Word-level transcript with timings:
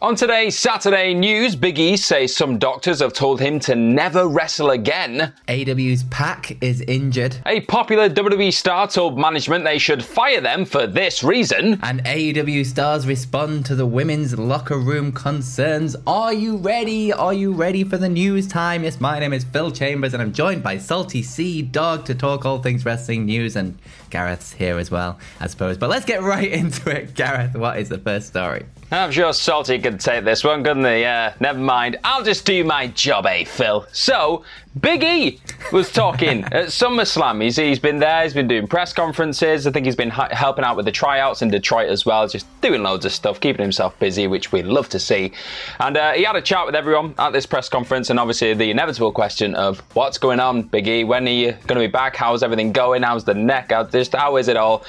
On 0.00 0.14
today's 0.14 0.56
Saturday 0.56 1.12
news, 1.12 1.56
Big 1.56 1.76
E 1.76 1.96
says 1.96 2.36
some 2.36 2.56
doctors 2.56 3.00
have 3.00 3.12
told 3.12 3.40
him 3.40 3.58
to 3.58 3.74
never 3.74 4.28
wrestle 4.28 4.70
again. 4.70 5.32
AEW's 5.48 6.04
Pac 6.04 6.56
is 6.62 6.82
injured. 6.82 7.36
A 7.46 7.62
popular 7.62 8.08
WWE 8.08 8.52
star 8.52 8.86
told 8.86 9.18
management 9.18 9.64
they 9.64 9.78
should 9.78 10.04
fire 10.04 10.40
them 10.40 10.64
for 10.64 10.86
this 10.86 11.24
reason. 11.24 11.80
And 11.82 12.04
AEW 12.04 12.64
stars 12.64 13.08
respond 13.08 13.66
to 13.66 13.74
the 13.74 13.86
women's 13.86 14.38
locker 14.38 14.78
room 14.78 15.10
concerns. 15.10 15.96
Are 16.06 16.32
you 16.32 16.58
ready? 16.58 17.12
Are 17.12 17.34
you 17.34 17.52
ready 17.52 17.82
for 17.82 17.98
the 17.98 18.08
news 18.08 18.46
time? 18.46 18.84
Yes, 18.84 19.00
my 19.00 19.18
name 19.18 19.32
is 19.32 19.42
Phil 19.42 19.72
Chambers 19.72 20.14
and 20.14 20.22
I'm 20.22 20.32
joined 20.32 20.62
by 20.62 20.78
Salty 20.78 21.24
Sea 21.24 21.60
Dog 21.62 22.04
to 22.04 22.14
talk 22.14 22.46
all 22.46 22.62
things 22.62 22.84
wrestling 22.84 23.26
news 23.26 23.56
and 23.56 23.76
Gareth's 24.10 24.52
here 24.52 24.78
as 24.78 24.92
well, 24.92 25.18
I 25.40 25.48
suppose. 25.48 25.76
But 25.76 25.90
let's 25.90 26.04
get 26.04 26.22
right 26.22 26.52
into 26.52 26.88
it. 26.88 27.14
Gareth, 27.16 27.56
what 27.56 27.80
is 27.80 27.88
the 27.88 27.98
first 27.98 28.28
story? 28.28 28.64
I'm 28.90 29.10
sure 29.10 29.34
Salty 29.34 29.78
could 29.78 30.00
take 30.00 30.24
this 30.24 30.42
one, 30.42 30.64
couldn't 30.64 30.84
he? 30.84 31.00
Yeah, 31.02 31.34
never 31.40 31.58
mind. 31.58 31.98
I'll 32.04 32.24
just 32.24 32.46
do 32.46 32.64
my 32.64 32.86
job, 32.86 33.26
eh, 33.26 33.44
Phil? 33.44 33.86
So, 33.92 34.44
Big 34.80 35.02
E 35.02 35.40
was 35.72 35.90
talking 35.92 36.44
at 36.44 36.66
SummerSlam. 36.66 37.42
He's, 37.42 37.56
he's 37.56 37.78
been 37.78 37.98
there, 37.98 38.22
he's 38.22 38.34
been 38.34 38.48
doing 38.48 38.66
press 38.66 38.92
conferences. 38.92 39.66
I 39.66 39.70
think 39.70 39.86
he's 39.86 39.96
been 39.96 40.10
helping 40.10 40.64
out 40.64 40.76
with 40.76 40.84
the 40.84 40.92
tryouts 40.92 41.42
in 41.42 41.48
Detroit 41.48 41.88
as 41.88 42.04
well, 42.04 42.28
just 42.28 42.46
doing 42.60 42.82
loads 42.82 43.04
of 43.04 43.12
stuff, 43.12 43.40
keeping 43.40 43.62
himself 43.62 43.98
busy, 43.98 44.26
which 44.26 44.52
we 44.52 44.62
love 44.62 44.88
to 44.90 44.98
see. 44.98 45.32
And 45.80 45.96
uh, 45.96 46.12
he 46.12 46.24
had 46.24 46.36
a 46.36 46.42
chat 46.42 46.66
with 46.66 46.74
everyone 46.74 47.14
at 47.18 47.32
this 47.32 47.46
press 47.46 47.68
conference, 47.68 48.10
and 48.10 48.20
obviously 48.20 48.54
the 48.54 48.70
inevitable 48.70 49.12
question 49.12 49.54
of 49.54 49.80
what's 49.94 50.18
going 50.18 50.38
on, 50.38 50.62
Big 50.62 50.86
E? 50.86 51.04
When 51.04 51.26
are 51.26 51.30
you 51.30 51.52
going 51.66 51.80
to 51.80 51.86
be 51.86 51.86
back? 51.86 52.14
How's 52.14 52.42
everything 52.42 52.72
going? 52.72 53.02
How's 53.02 53.24
the 53.24 53.34
neck? 53.34 53.72
How, 53.72 53.84
just 53.84 54.14
how 54.14 54.36
is 54.36 54.48
it 54.48 54.56
all? 54.56 54.84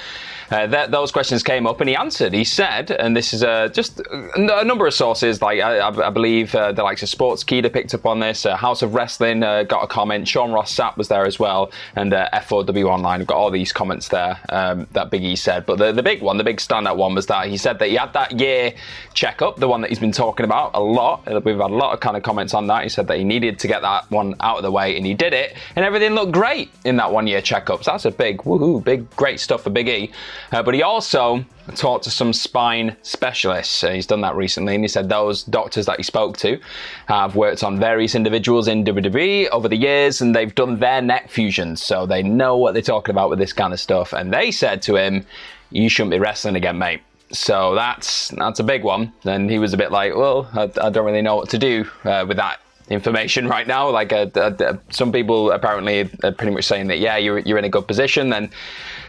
Uh, 0.50 0.66
that, 0.66 0.90
those 0.90 1.12
questions 1.12 1.44
came 1.44 1.64
up, 1.64 1.80
and 1.80 1.88
he 1.88 1.94
answered. 1.94 2.32
He 2.32 2.42
said, 2.42 2.90
and 2.90 3.16
this 3.16 3.32
is 3.32 3.44
uh, 3.44 3.68
just 3.68 4.00
a 4.00 4.64
number 4.64 4.84
of 4.84 4.92
sources, 4.92 5.40
like 5.40 5.60
I, 5.60 5.86
I 5.88 6.10
believe 6.10 6.52
uh, 6.56 6.72
the 6.72 6.82
likes 6.82 7.04
of 7.04 7.08
Sportskeeda 7.08 7.72
picked 7.72 7.94
up 7.94 8.04
on 8.04 8.18
this. 8.18 8.44
Uh, 8.44 8.56
House 8.56 8.82
of 8.82 8.94
Wrestling 8.94 9.44
uh, 9.44 9.62
got 9.70 9.82
a 9.82 9.86
comment. 9.86 10.28
Sean 10.28 10.52
Ross 10.52 10.74
Sapp 10.74 10.98
was 10.98 11.08
there 11.08 11.24
as 11.24 11.38
well, 11.38 11.72
and 11.96 12.12
uh, 12.12 12.28
F4W 12.34 12.86
Online 12.86 13.24
got 13.24 13.36
all 13.36 13.50
these 13.50 13.72
comments 13.72 14.08
there 14.08 14.38
um, 14.50 14.86
that 14.92 15.10
Big 15.10 15.24
E 15.24 15.36
said. 15.36 15.64
But 15.64 15.78
the, 15.78 15.92
the 15.92 16.02
big 16.02 16.20
one, 16.20 16.36
the 16.36 16.44
big 16.44 16.58
standout 16.58 16.96
one, 16.96 17.14
was 17.14 17.26
that 17.26 17.46
he 17.46 17.56
said 17.56 17.78
that 17.78 17.88
he 17.88 17.94
had 17.94 18.12
that 18.12 18.38
year 18.38 18.74
checkup, 19.14 19.56
the 19.56 19.68
one 19.68 19.80
that 19.80 19.88
he's 19.88 19.98
been 19.98 20.12
talking 20.12 20.44
about 20.44 20.72
a 20.74 20.80
lot. 20.80 21.24
We've 21.44 21.56
had 21.56 21.70
a 21.70 21.74
lot 21.74 21.94
of 21.94 22.00
kind 22.00 22.16
of 22.16 22.22
comments 22.22 22.52
on 22.52 22.66
that. 22.66 22.82
He 22.82 22.88
said 22.88 23.06
that 23.06 23.16
he 23.16 23.24
needed 23.24 23.58
to 23.60 23.68
get 23.68 23.82
that 23.82 24.10
one 24.10 24.34
out 24.40 24.58
of 24.58 24.62
the 24.64 24.72
way, 24.72 24.96
and 24.96 25.06
he 25.06 25.14
did 25.14 25.32
it, 25.32 25.56
and 25.76 25.84
everything 25.84 26.12
looked 26.14 26.32
great 26.32 26.70
in 26.84 26.96
that 26.96 27.10
one 27.12 27.26
year 27.26 27.40
checkup. 27.40 27.84
So 27.84 27.92
that's 27.92 28.04
a 28.04 28.10
big 28.10 28.38
woohoo, 28.38 28.82
big 28.84 29.08
great 29.16 29.40
stuff 29.40 29.62
for 29.62 29.70
Big 29.70 29.88
E. 29.88 30.10
Uh, 30.52 30.62
but 30.62 30.74
he 30.74 30.82
also 30.82 31.44
talked 31.74 32.04
to 32.04 32.10
some 32.10 32.32
spine 32.32 32.96
specialists. 33.02 33.82
Uh, 33.82 33.90
he's 33.90 34.06
done 34.06 34.20
that 34.22 34.36
recently, 34.36 34.74
and 34.74 34.84
he 34.84 34.88
said 34.88 35.08
those 35.08 35.42
doctors 35.44 35.86
that 35.86 35.96
he 35.96 36.02
spoke 36.02 36.36
to 36.38 36.58
have 37.06 37.36
worked 37.36 37.62
on 37.62 37.78
various 37.78 38.14
individuals 38.14 38.68
in 38.68 38.84
WWE 38.84 39.48
over 39.50 39.68
the 39.68 39.76
years, 39.76 40.20
and 40.20 40.34
they've 40.34 40.54
done 40.54 40.78
their 40.78 41.02
neck 41.02 41.30
fusions, 41.30 41.82
so 41.82 42.06
they 42.06 42.22
know 42.22 42.56
what 42.56 42.72
they're 42.72 42.82
talking 42.82 43.14
about 43.14 43.30
with 43.30 43.38
this 43.38 43.52
kind 43.52 43.72
of 43.72 43.80
stuff. 43.80 44.12
And 44.12 44.32
they 44.32 44.50
said 44.50 44.82
to 44.82 44.96
him, 44.96 45.24
"You 45.70 45.88
shouldn't 45.88 46.12
be 46.12 46.18
wrestling 46.18 46.56
again, 46.56 46.78
mate." 46.78 47.02
So 47.32 47.74
that's 47.74 48.28
that's 48.28 48.60
a 48.60 48.64
big 48.64 48.82
one. 48.82 49.12
And 49.24 49.50
he 49.50 49.58
was 49.58 49.72
a 49.72 49.76
bit 49.76 49.92
like, 49.92 50.14
"Well, 50.14 50.48
I, 50.52 50.70
I 50.80 50.90
don't 50.90 51.06
really 51.06 51.22
know 51.22 51.36
what 51.36 51.50
to 51.50 51.58
do 51.58 51.88
uh, 52.04 52.24
with 52.26 52.36
that." 52.36 52.60
information 52.90 53.46
right 53.56 53.68
now. 53.68 53.88
Like 53.88 54.12
uh, 54.12 54.26
uh, 54.34 54.76
some 54.90 55.12
people 55.12 55.52
apparently 55.52 56.10
are 56.24 56.32
pretty 56.32 56.52
much 56.52 56.64
saying 56.64 56.88
that 56.88 56.98
yeah, 56.98 57.16
you're 57.16 57.38
you're 57.38 57.58
in 57.58 57.64
a 57.64 57.68
good 57.68 57.86
position. 57.86 58.30
Then 58.30 58.50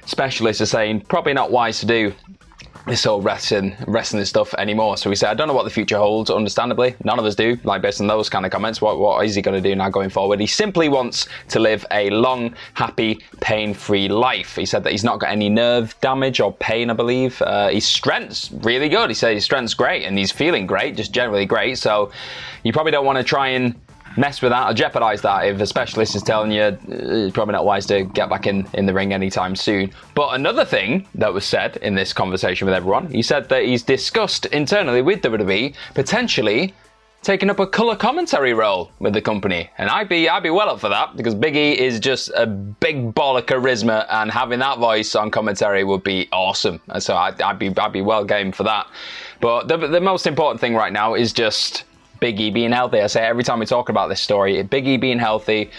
specialists 0.05 0.61
are 0.61 0.67
saying 0.67 1.01
probably 1.01 1.33
not 1.33 1.51
wise 1.51 1.79
to 1.79 1.87
do 1.87 2.13
this 2.87 3.03
whole 3.03 3.21
wrestling 3.21 3.75
wrestling 3.87 4.25
stuff 4.25 4.53
anymore. 4.55 4.97
So 4.97 5.09
we 5.09 5.15
said, 5.15 5.29
I 5.29 5.33
don't 5.33 5.47
know 5.47 5.53
what 5.53 5.63
the 5.63 5.69
future 5.69 5.97
holds, 5.97 6.29
understandably. 6.29 6.95
None 7.03 7.19
of 7.19 7.25
us 7.25 7.35
do, 7.35 7.57
like 7.63 7.81
based 7.81 8.01
on 8.01 8.07
those 8.07 8.29
kind 8.29 8.45
of 8.45 8.51
comments. 8.51 8.81
What, 8.81 8.99
what 8.99 9.25
is 9.25 9.35
he 9.35 9.41
going 9.41 9.61
to 9.61 9.69
do 9.69 9.75
now 9.75 9.89
going 9.89 10.09
forward? 10.09 10.39
He 10.39 10.47
simply 10.47 10.89
wants 10.89 11.27
to 11.49 11.59
live 11.59 11.85
a 11.91 12.09
long, 12.09 12.55
happy, 12.73 13.19
pain 13.39 13.73
free 13.73 14.07
life. 14.09 14.55
He 14.55 14.65
said 14.65 14.83
that 14.83 14.91
he's 14.91 15.03
not 15.03 15.19
got 15.19 15.31
any 15.31 15.49
nerve 15.49 15.95
damage 16.01 16.39
or 16.39 16.53
pain, 16.53 16.89
I 16.89 16.93
believe. 16.93 17.41
Uh, 17.41 17.69
his 17.69 17.85
strength's 17.85 18.51
really 18.51 18.89
good. 18.89 19.09
He 19.09 19.13
said 19.13 19.33
his 19.33 19.43
strength's 19.43 19.73
great 19.73 20.03
and 20.03 20.17
he's 20.17 20.31
feeling 20.31 20.65
great, 20.65 20.95
just 20.95 21.11
generally 21.11 21.45
great. 21.45 21.77
So 21.77 22.11
you 22.63 22.73
probably 22.73 22.91
don't 22.91 23.05
want 23.05 23.17
to 23.17 23.23
try 23.23 23.49
and 23.49 23.75
mess 24.17 24.41
with 24.41 24.51
that 24.51 24.69
or 24.69 24.73
jeopardize 24.73 25.21
that 25.21 25.45
if 25.45 25.59
a 25.59 25.65
specialist 25.65 26.15
is 26.15 26.23
telling 26.23 26.51
you 26.51 26.61
uh, 26.61 26.77
it's 26.89 27.33
probably 27.33 27.53
not 27.53 27.65
wise 27.65 27.85
to 27.87 28.03
get 28.03 28.29
back 28.29 28.47
in, 28.47 28.67
in 28.73 28.85
the 28.85 28.93
ring 28.93 29.13
anytime 29.13 29.55
soon. 29.55 29.91
But 30.15 30.35
another 30.35 30.65
thing 30.65 31.07
that 31.15 31.33
was 31.33 31.45
said 31.45 31.77
in 31.77 31.95
this 31.95 32.13
conversation 32.13 32.65
with 32.65 32.75
everyone, 32.75 33.11
he 33.11 33.21
said 33.21 33.49
that 33.49 33.63
he's 33.63 33.83
discussed 33.83 34.45
internally 34.47 35.01
with 35.01 35.21
WWE 35.21 35.73
potentially 35.93 36.73
taking 37.21 37.49
up 37.49 37.59
a 37.59 37.67
color 37.67 37.95
commentary 37.95 38.53
role 38.53 38.91
with 38.99 39.13
the 39.13 39.21
company, 39.21 39.69
and 39.77 39.89
I'd 39.89 40.09
be 40.09 40.27
I'd 40.27 40.43
be 40.43 40.49
well 40.49 40.69
up 40.69 40.79
for 40.79 40.89
that 40.89 41.15
because 41.15 41.35
Big 41.35 41.55
E 41.55 41.79
is 41.79 41.99
just 41.99 42.31
a 42.35 42.47
big 42.47 43.13
ball 43.13 43.37
of 43.37 43.45
charisma, 43.45 44.05
and 44.09 44.31
having 44.31 44.59
that 44.59 44.79
voice 44.79 45.15
on 45.15 45.31
commentary 45.31 45.83
would 45.83 46.03
be 46.03 46.27
awesome. 46.31 46.81
And 46.87 47.01
So 47.01 47.15
I'd, 47.15 47.41
I'd 47.41 47.59
be 47.59 47.75
I'd 47.77 47.93
be 47.93 48.01
well 48.01 48.25
game 48.25 48.51
for 48.51 48.63
that. 48.63 48.87
But 49.39 49.67
the, 49.67 49.77
the 49.77 50.01
most 50.01 50.27
important 50.27 50.61
thing 50.61 50.75
right 50.75 50.93
now 50.93 51.15
is 51.15 51.33
just 51.33 51.83
Big 52.21 52.39
E 52.39 52.51
being 52.51 52.71
healthy. 52.71 53.01
I 53.01 53.07
say 53.07 53.25
every 53.25 53.43
time 53.43 53.59
we 53.59 53.65
talk 53.65 53.89
about 53.89 54.07
this 54.07 54.21
story, 54.21 54.61
Big 54.63 54.87
E 54.87 54.95
being 54.95 55.19
healthy, 55.19 55.71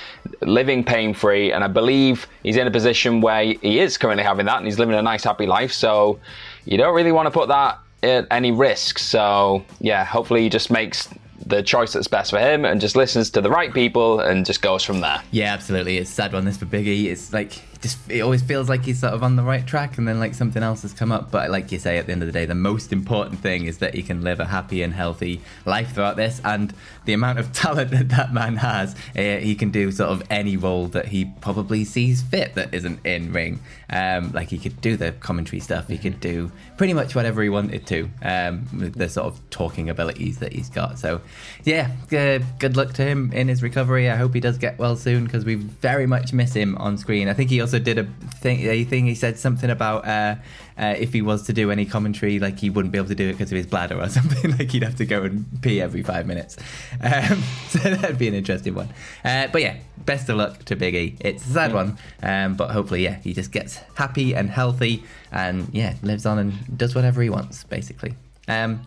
living 0.43 0.85
pain 0.85 1.15
free, 1.15 1.53
and 1.53 1.65
I 1.65 1.69
believe 1.69 2.27
he's 2.43 2.57
in 2.57 2.67
a 2.67 2.71
position 2.71 3.23
where 3.23 3.45
he 3.45 3.79
is 3.79 3.97
currently 3.97 4.25
having 4.25 4.45
that 4.47 4.59
and 4.59 4.67
he's 4.67 4.79
living 4.79 4.97
a 4.97 5.03
nice, 5.03 5.25
happy 5.25 5.47
life. 5.47 5.73
So 5.73 6.19
you 6.67 6.77
don't 6.77 6.95
really 6.95 7.13
want 7.13 7.27
to 7.27 7.31
put 7.31 7.49
that 7.49 7.79
at 8.03 8.27
any 8.33 8.51
risk. 8.51 8.99
So 8.99 9.65
yeah, 9.81 10.05
hopefully 10.05 10.43
he 10.43 10.49
just 10.49 10.71
makes 10.71 11.09
the 11.47 11.63
choice 11.63 11.93
that's 11.93 12.09
best 12.09 12.31
for 12.31 12.39
him 12.39 12.65
and 12.65 12.81
just 12.81 12.97
listens 12.97 13.31
to 13.31 13.41
the 13.41 13.51
right 13.51 13.73
people 13.73 14.21
and 14.21 14.45
just 14.45 14.63
goes 14.63 14.83
from 14.83 15.01
there. 15.01 15.23
Yeah, 15.31 15.53
absolutely. 15.53 15.99
It's 15.99 16.11
sad 16.11 16.33
one 16.33 16.45
this 16.45 16.57
for 16.57 16.67
Biggie. 16.67 17.05
It's 17.05 17.33
like 17.33 17.63
just 17.83 17.99
it 18.09 18.21
always 18.21 18.43
feels 18.43 18.69
like 18.69 18.85
he's 18.85 19.01
sort 19.01 19.13
of 19.13 19.23
on 19.23 19.35
the 19.35 19.43
right 19.43 19.67
track 19.67 19.99
and 19.99 20.07
then 20.07 20.21
like 20.21 20.35
something 20.35 20.63
else 20.63 20.83
has 20.83 20.93
come 20.93 21.11
up. 21.11 21.31
But 21.31 21.51
like 21.51 21.73
you 21.73 21.79
say, 21.79 21.99
at 21.99 22.07
the 22.07 22.13
end 22.13 22.23
of 22.23 22.27
the 22.27 22.33
day, 22.33 22.47
the 22.47 22.55
most 22.55 22.93
important 22.93 23.41
thing 23.41 23.67
is 23.67 23.79
that 23.79 23.95
he 23.95 24.03
can 24.03 24.23
live 24.23 24.39
a 24.39 24.47
happy 24.47 24.83
and 24.83 24.95
healthy 24.95 25.41
life 25.67 25.95
throughout 25.95 26.17
this. 26.17 26.41
And 26.45 26.73
the 27.05 27.13
amount 27.13 27.41
of 27.41 27.53
talent 27.53 27.91
that 27.91 28.09
that 28.11 28.33
man 28.33 28.57
has, 28.57 28.95
uh, 29.17 29.21
he 29.21 29.55
can 29.57 29.71
do 29.71 29.91
sort 29.91 30.11
of 30.11 30.23
any 30.31 30.57
role 30.57 30.87
that 30.89 31.09
he 31.09 31.27
probably 31.41 31.85
sees 31.85 32.23
fit 32.23 32.55
that 32.55 32.73
isn't 32.73 33.05
in 33.05 33.33
ring. 33.33 33.61
Um, 33.91 34.33
like 34.33 34.49
he 34.49 34.59
could 34.59 34.81
do 34.81 34.97
the 34.97 35.13
commentary 35.13 35.61
stuff. 35.61 35.89
He 35.89 35.99
could 35.99 36.21
do 36.21 36.53
pretty 36.79 36.95
much 36.95 37.15
whatever 37.15 37.43
he 37.43 37.49
wanted 37.49 37.87
to 37.89 38.09
um, 38.23 38.67
with 38.79 38.95
the 38.95 39.09
sort 39.09 39.27
of 39.27 39.51
talking 39.51 39.91
abilities 39.91 40.39
that 40.39 40.53
he's 40.53 40.71
got. 40.71 40.99
So 40.99 41.21
yeah, 41.65 41.91
good, 42.09 42.45
good 42.59 42.77
luck 42.77 42.93
to 42.95 43.03
him 43.03 43.33
in 43.33 43.49
his 43.49 43.63
recovery. 43.63 44.09
I 44.09 44.17
hope 44.17 44.35
he 44.35 44.41
does 44.41 44.57
get 44.57 44.79
well 44.79 44.97
soon 44.97 45.25
because 45.25 45.45
we 45.45 45.57
very 45.57 46.07
much 46.07 46.33
miss 46.33 46.55
him 46.55 46.77
on 46.79 46.97
screen. 46.97 47.29
I 47.29 47.35
think 47.35 47.51
he 47.51 47.61
also 47.61 47.72
did 47.79 47.99
a 47.99 48.05
thing. 48.41 48.61
A 48.61 48.85
thing 48.85 49.07
he 49.07 49.15
said 49.15 49.39
something 49.39 49.71
about 49.71 50.07
uh, 50.07 50.37
uh, 50.79 50.95
if 50.99 51.13
he 51.13 51.23
was 51.23 51.45
to 51.45 51.53
do 51.53 51.71
any 51.71 51.85
commentary, 51.85 52.39
like 52.39 52.59
he 52.59 52.71
wouldn't 52.71 52.93
be 52.93 52.99
able 52.99 53.09
to 53.09 53.15
do 53.15 53.29
it 53.29 53.33
because 53.33 53.53
of 53.53 53.57
his 53.57 53.67
bladder 53.67 54.01
or 54.01 54.09
something. 54.11 54.51
like 54.53 54.71
he'd 54.71 54.83
have 54.83 54.97
to 54.97 55.07
go 55.07 55.23
and 55.23 55.47
pee 55.63 55.81
every 55.81 56.03
five 56.03 56.27
minutes. 56.27 56.57
Um, 57.03 57.43
so 57.69 57.79
that'd 57.79 58.19
be 58.19 58.29
an 58.29 58.35
interesting 58.35 58.75
one. 58.75 58.89
Uh, 59.25 59.49
but 59.49 59.63
yeah, 59.63 59.77
best 59.99 60.29
of 60.29 60.37
luck 60.37 60.65
to 60.65 60.77
Biggie. 60.77 61.17
It's 61.21 61.47
a 61.47 61.51
sad 61.51 61.73
one, 61.73 61.99
um, 62.23 62.57
but 62.57 62.71
hopefully, 62.71 63.05
yeah, 63.05 63.17
he 63.17 63.33
just 63.33 63.53
gets 63.53 63.77
happy 63.95 64.35
and 64.35 64.51
healthy, 64.51 65.05
and 65.31 65.69
yeah, 65.73 65.95
lives 66.03 66.27
on 66.27 66.39
and 66.39 66.79
does 66.79 66.95
whatever 66.95 67.23
he 67.23 67.31
wants, 67.31 67.65
basically. 67.65 68.15
Um, 68.49 68.83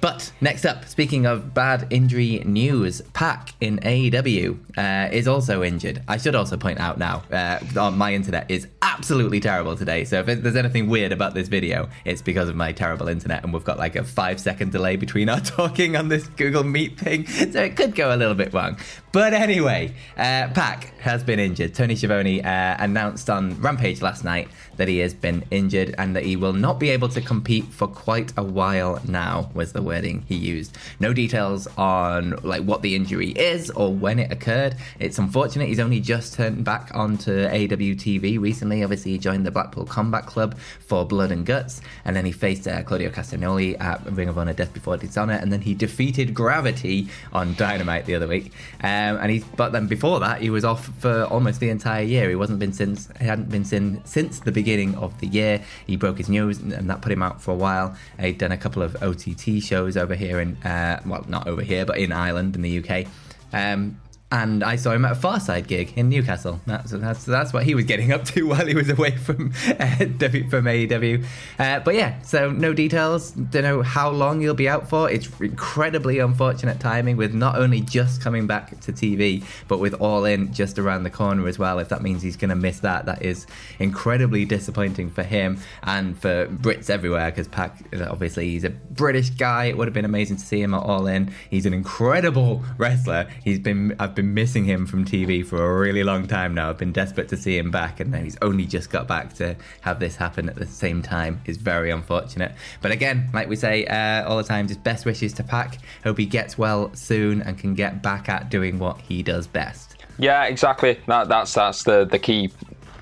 But 0.00 0.32
next 0.40 0.64
up, 0.64 0.86
speaking 0.86 1.26
of 1.26 1.52
bad 1.52 1.86
injury 1.90 2.42
news, 2.46 3.02
Pac 3.12 3.52
in 3.60 3.78
AEW 3.80 4.58
uh, 4.78 5.12
is 5.12 5.28
also 5.28 5.62
injured. 5.62 6.02
I 6.08 6.16
should 6.16 6.34
also 6.34 6.56
point 6.56 6.80
out 6.80 6.98
now, 6.98 7.22
uh, 7.30 7.90
my 7.90 8.14
internet 8.14 8.50
is 8.50 8.66
absolutely 8.80 9.40
terrible 9.40 9.76
today. 9.76 10.04
So 10.04 10.20
if 10.20 10.42
there's 10.42 10.56
anything 10.56 10.88
weird 10.88 11.12
about 11.12 11.34
this 11.34 11.48
video, 11.48 11.88
it's 12.04 12.22
because 12.22 12.48
of 12.48 12.56
my 12.56 12.72
terrible 12.72 13.08
internet, 13.08 13.44
and 13.44 13.52
we've 13.52 13.64
got 13.64 13.78
like 13.78 13.96
a 13.96 14.04
five 14.04 14.40
second 14.40 14.72
delay 14.72 14.96
between 14.96 15.28
our 15.28 15.40
talking 15.58 15.96
on 15.96 16.08
this 16.08 16.26
Google 16.28 16.64
Meet 16.64 16.98
thing, 16.98 17.26
so 17.26 17.62
it 17.62 17.76
could 17.76 17.94
go 17.94 18.14
a 18.14 18.16
little 18.16 18.34
bit 18.34 18.54
wrong. 18.54 18.78
But 19.12 19.34
anyway, 19.34 19.92
uh, 20.16 20.48
Pac 20.54 20.96
has 21.00 21.24
been 21.24 21.40
injured. 21.40 21.74
Tony 21.74 21.96
Schiavone 21.96 22.44
uh, 22.44 22.76
announced 22.78 23.28
on 23.28 23.60
Rampage 23.60 24.02
last 24.02 24.22
night 24.22 24.48
that 24.76 24.86
he 24.86 24.98
has 24.98 25.14
been 25.14 25.44
injured 25.50 25.96
and 25.98 26.14
that 26.14 26.24
he 26.24 26.36
will 26.36 26.52
not 26.52 26.78
be 26.78 26.90
able 26.90 27.08
to 27.08 27.20
compete 27.20 27.64
for 27.64 27.88
quite 27.88 28.32
a 28.36 28.44
while 28.44 29.00
now. 29.08 29.50
Was 29.52 29.72
the 29.72 29.82
wording 29.82 30.24
he 30.28 30.36
used? 30.36 30.78
No 31.00 31.12
details 31.12 31.66
on 31.76 32.38
like 32.44 32.62
what 32.62 32.82
the 32.82 32.94
injury 32.94 33.30
is 33.30 33.68
or 33.70 33.92
when 33.92 34.20
it 34.20 34.30
occurred. 34.30 34.76
It's 35.00 35.18
unfortunate. 35.18 35.66
He's 35.66 35.80
only 35.80 35.98
just 35.98 36.34
turned 36.34 36.64
back 36.64 36.94
onto 36.94 37.32
AEW 37.48 37.96
TV 37.96 38.38
recently. 38.38 38.84
Obviously, 38.84 39.10
he 39.10 39.18
joined 39.18 39.44
the 39.44 39.50
Blackpool 39.50 39.86
Combat 39.86 40.26
Club 40.26 40.56
for 40.56 41.04
Blood 41.04 41.32
and 41.32 41.44
Guts, 41.44 41.80
and 42.04 42.14
then 42.14 42.24
he 42.24 42.32
faced 42.32 42.68
uh, 42.68 42.82
Claudio 42.84 43.10
Castagnoli 43.10 43.80
at 43.80 44.04
Ring 44.12 44.28
of 44.28 44.38
Honor 44.38 44.52
Death 44.52 44.72
Before 44.72 44.96
Dishonor, 44.96 45.34
and 45.34 45.52
then 45.52 45.62
he 45.62 45.74
defeated 45.74 46.32
Gravity 46.32 47.08
on 47.32 47.54
Dynamite 47.54 48.06
the 48.06 48.14
other 48.14 48.28
week. 48.28 48.52
Um, 48.82 48.99
and 49.00 49.30
he's 49.30 49.44
but 49.56 49.72
then 49.72 49.86
before 49.86 50.20
that, 50.20 50.40
he 50.40 50.50
was 50.50 50.64
off 50.64 50.86
for 50.98 51.24
almost 51.24 51.60
the 51.60 51.70
entire 51.70 52.02
year. 52.02 52.28
He 52.28 52.34
wasn't 52.34 52.58
been 52.58 52.72
since 52.72 53.08
he 53.18 53.24
hadn't 53.24 53.50
been 53.50 53.64
seen 53.64 54.00
since 54.04 54.40
the 54.40 54.52
beginning 54.52 54.94
of 54.96 55.18
the 55.20 55.26
year. 55.26 55.62
He 55.86 55.96
broke 55.96 56.18
his 56.18 56.28
nose, 56.28 56.58
and 56.58 56.88
that 56.90 57.02
put 57.02 57.12
him 57.12 57.22
out 57.22 57.40
for 57.42 57.52
a 57.52 57.56
while. 57.56 57.96
He'd 58.18 58.38
done 58.38 58.52
a 58.52 58.56
couple 58.56 58.82
of 58.82 59.02
OTT 59.02 59.62
shows 59.62 59.96
over 59.96 60.14
here 60.14 60.40
in 60.40 60.56
uh, 60.62 61.00
well, 61.06 61.24
not 61.28 61.46
over 61.46 61.62
here, 61.62 61.84
but 61.84 61.98
in 61.98 62.12
Ireland 62.12 62.56
in 62.56 62.62
the 62.62 62.78
UK. 62.78 63.06
Um, 63.52 64.00
and 64.32 64.62
I 64.62 64.76
saw 64.76 64.92
him 64.92 65.04
at 65.04 65.12
a 65.12 65.14
Farside 65.16 65.66
gig 65.66 65.92
in 65.96 66.08
Newcastle. 66.08 66.60
That's 66.64 66.92
that's 66.92 67.24
that's 67.24 67.52
what 67.52 67.64
he 67.64 67.74
was 67.74 67.84
getting 67.84 68.12
up 68.12 68.24
to 68.26 68.42
while 68.46 68.64
he 68.64 68.74
was 68.74 68.88
away 68.88 69.16
from 69.16 69.52
uh, 69.68 69.96
from 69.96 70.64
AEW. 70.66 71.24
Uh, 71.58 71.80
but 71.80 71.94
yeah, 71.94 72.20
so 72.22 72.50
no 72.50 72.72
details. 72.72 73.32
Don't 73.32 73.64
know 73.64 73.82
how 73.82 74.10
long 74.10 74.40
he'll 74.40 74.54
be 74.54 74.68
out 74.68 74.88
for. 74.88 75.10
It's 75.10 75.28
incredibly 75.40 76.20
unfortunate 76.20 76.78
timing 76.78 77.16
with 77.16 77.34
not 77.34 77.56
only 77.56 77.80
just 77.80 78.22
coming 78.22 78.46
back 78.46 78.78
to 78.80 78.92
TV, 78.92 79.44
but 79.66 79.78
with 79.78 79.94
All 79.94 80.24
In 80.24 80.52
just 80.52 80.78
around 80.78 81.02
the 81.02 81.10
corner 81.10 81.48
as 81.48 81.58
well. 81.58 81.80
If 81.80 81.88
that 81.88 82.02
means 82.02 82.22
he's 82.22 82.36
going 82.36 82.50
to 82.50 82.56
miss 82.56 82.80
that, 82.80 83.06
that 83.06 83.22
is 83.22 83.46
incredibly 83.80 84.44
disappointing 84.44 85.10
for 85.10 85.24
him 85.24 85.58
and 85.82 86.16
for 86.16 86.46
Brits 86.46 86.88
everywhere. 86.88 87.30
Because 87.30 87.48
Pac, 87.48 87.76
obviously, 88.00 88.50
he's 88.50 88.64
a 88.64 88.70
British 88.70 89.30
guy. 89.30 89.64
It 89.64 89.76
would 89.76 89.88
have 89.88 89.94
been 89.94 90.04
amazing 90.04 90.36
to 90.36 90.44
see 90.44 90.62
him 90.62 90.72
at 90.72 90.82
All 90.82 91.08
In. 91.08 91.34
He's 91.50 91.66
an 91.66 91.74
incredible 91.74 92.62
wrestler. 92.78 93.28
He's 93.42 93.58
been 93.58 93.96
I've 93.98 94.14
been 94.14 94.19
been 94.20 94.34
missing 94.34 94.64
him 94.64 94.84
from 94.84 95.02
TV 95.02 95.44
for 95.44 95.64
a 95.64 95.80
really 95.80 96.04
long 96.04 96.26
time 96.26 96.52
now. 96.52 96.68
I've 96.68 96.76
been 96.76 96.92
desperate 96.92 97.28
to 97.30 97.38
see 97.38 97.56
him 97.56 97.70
back, 97.70 98.00
and 98.00 98.12
then 98.12 98.24
he's 98.24 98.36
only 98.42 98.66
just 98.66 98.90
got 98.90 99.08
back 99.08 99.32
to 99.34 99.56
have 99.80 99.98
this 99.98 100.14
happen 100.14 100.48
at 100.50 100.56
the 100.56 100.66
same 100.66 101.00
time. 101.00 101.40
is 101.46 101.56
very 101.56 101.90
unfortunate. 101.90 102.52
But 102.82 102.90
again, 102.90 103.30
like 103.32 103.48
we 103.48 103.56
say 103.56 103.86
uh, 103.86 104.28
all 104.28 104.36
the 104.36 104.44
time, 104.44 104.68
just 104.68 104.84
best 104.84 105.06
wishes 105.06 105.32
to 105.34 105.42
Pac. 105.42 105.78
Hope 106.04 106.18
he 106.18 106.26
gets 106.26 106.58
well 106.58 106.94
soon 106.94 107.40
and 107.40 107.56
can 107.58 107.74
get 107.74 108.02
back 108.02 108.28
at 108.28 108.50
doing 108.50 108.78
what 108.78 109.00
he 109.00 109.22
does 109.22 109.46
best. 109.46 109.96
Yeah, 110.18 110.44
exactly. 110.44 111.00
That, 111.06 111.28
that's 111.28 111.54
that's 111.54 111.84
the 111.84 112.04
the 112.04 112.18
key 112.18 112.52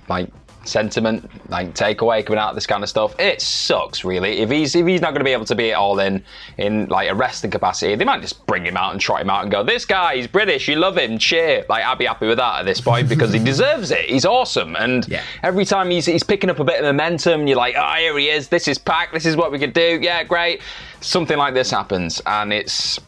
like 0.09 0.31
sentiment, 0.69 1.29
like 1.51 1.75
takeaway 1.75 2.25
coming 2.25 2.39
out 2.39 2.51
of 2.51 2.55
this 2.55 2.67
kind 2.67 2.83
of 2.83 2.89
stuff. 2.89 3.19
It 3.19 3.41
sucks, 3.41 4.05
really. 4.05 4.39
If 4.39 4.51
he's 4.51 4.75
if 4.75 4.87
he's 4.87 5.01
not 5.01 5.11
going 5.11 5.21
to 5.21 5.25
be 5.25 5.33
able 5.33 5.45
to 5.47 5.55
be 5.55 5.71
it 5.71 5.73
all 5.73 5.99
in 5.99 6.23
in 6.59 6.87
like 6.87 7.11
a 7.11 7.15
wrestling 7.15 7.51
capacity, 7.51 7.95
they 7.95 8.05
might 8.05 8.21
just 8.21 8.47
bring 8.47 8.65
him 8.65 8.77
out 8.77 8.93
and 8.93 9.01
trot 9.01 9.21
him 9.21 9.31
out 9.31 9.43
and 9.43 9.51
go, 9.51 9.63
"This 9.63 9.85
guy, 9.85 10.17
he's 10.17 10.27
British, 10.27 10.69
you 10.69 10.77
love 10.77 10.99
him, 10.99 11.19
cheer." 11.19 11.65
Like 11.69 11.85
I'd 11.85 11.99
be 11.99 12.05
happy 12.07 12.27
with 12.27 12.39
that 12.39 12.61
at 12.61 12.65
this 12.65 12.81
point 12.81 13.09
because 13.11 13.33
he 13.33 13.39
deserves 13.39 13.91
it. 13.91 14.07
He's 14.09 14.25
awesome, 14.25 14.77
and 14.77 15.07
yeah. 15.09 15.23
every 15.43 15.65
time 15.65 15.91
he's 15.91 16.07
he's 16.07 16.23
picking 16.23 16.51
up 16.51 16.61
a 16.61 16.65
bit 16.65 16.79
of 16.79 16.85
momentum, 16.85 17.47
you're 17.47 17.57
like, 17.57 17.75
"Oh, 17.77 17.95
here 17.95 18.17
he 18.19 18.29
is. 18.29 18.49
This 18.49 18.69
is 18.69 18.79
Pac. 18.79 19.13
This 19.13 19.27
is 19.27 19.37
what 19.37 19.53
we 19.53 19.59
could 19.59 19.73
do. 19.73 19.99
Yeah, 20.01 20.23
great." 20.25 20.61
Something 21.01 21.39
like 21.39 21.55
this 21.55 21.71
happens, 21.71 22.21
and 22.27 22.53
it's 22.53 22.99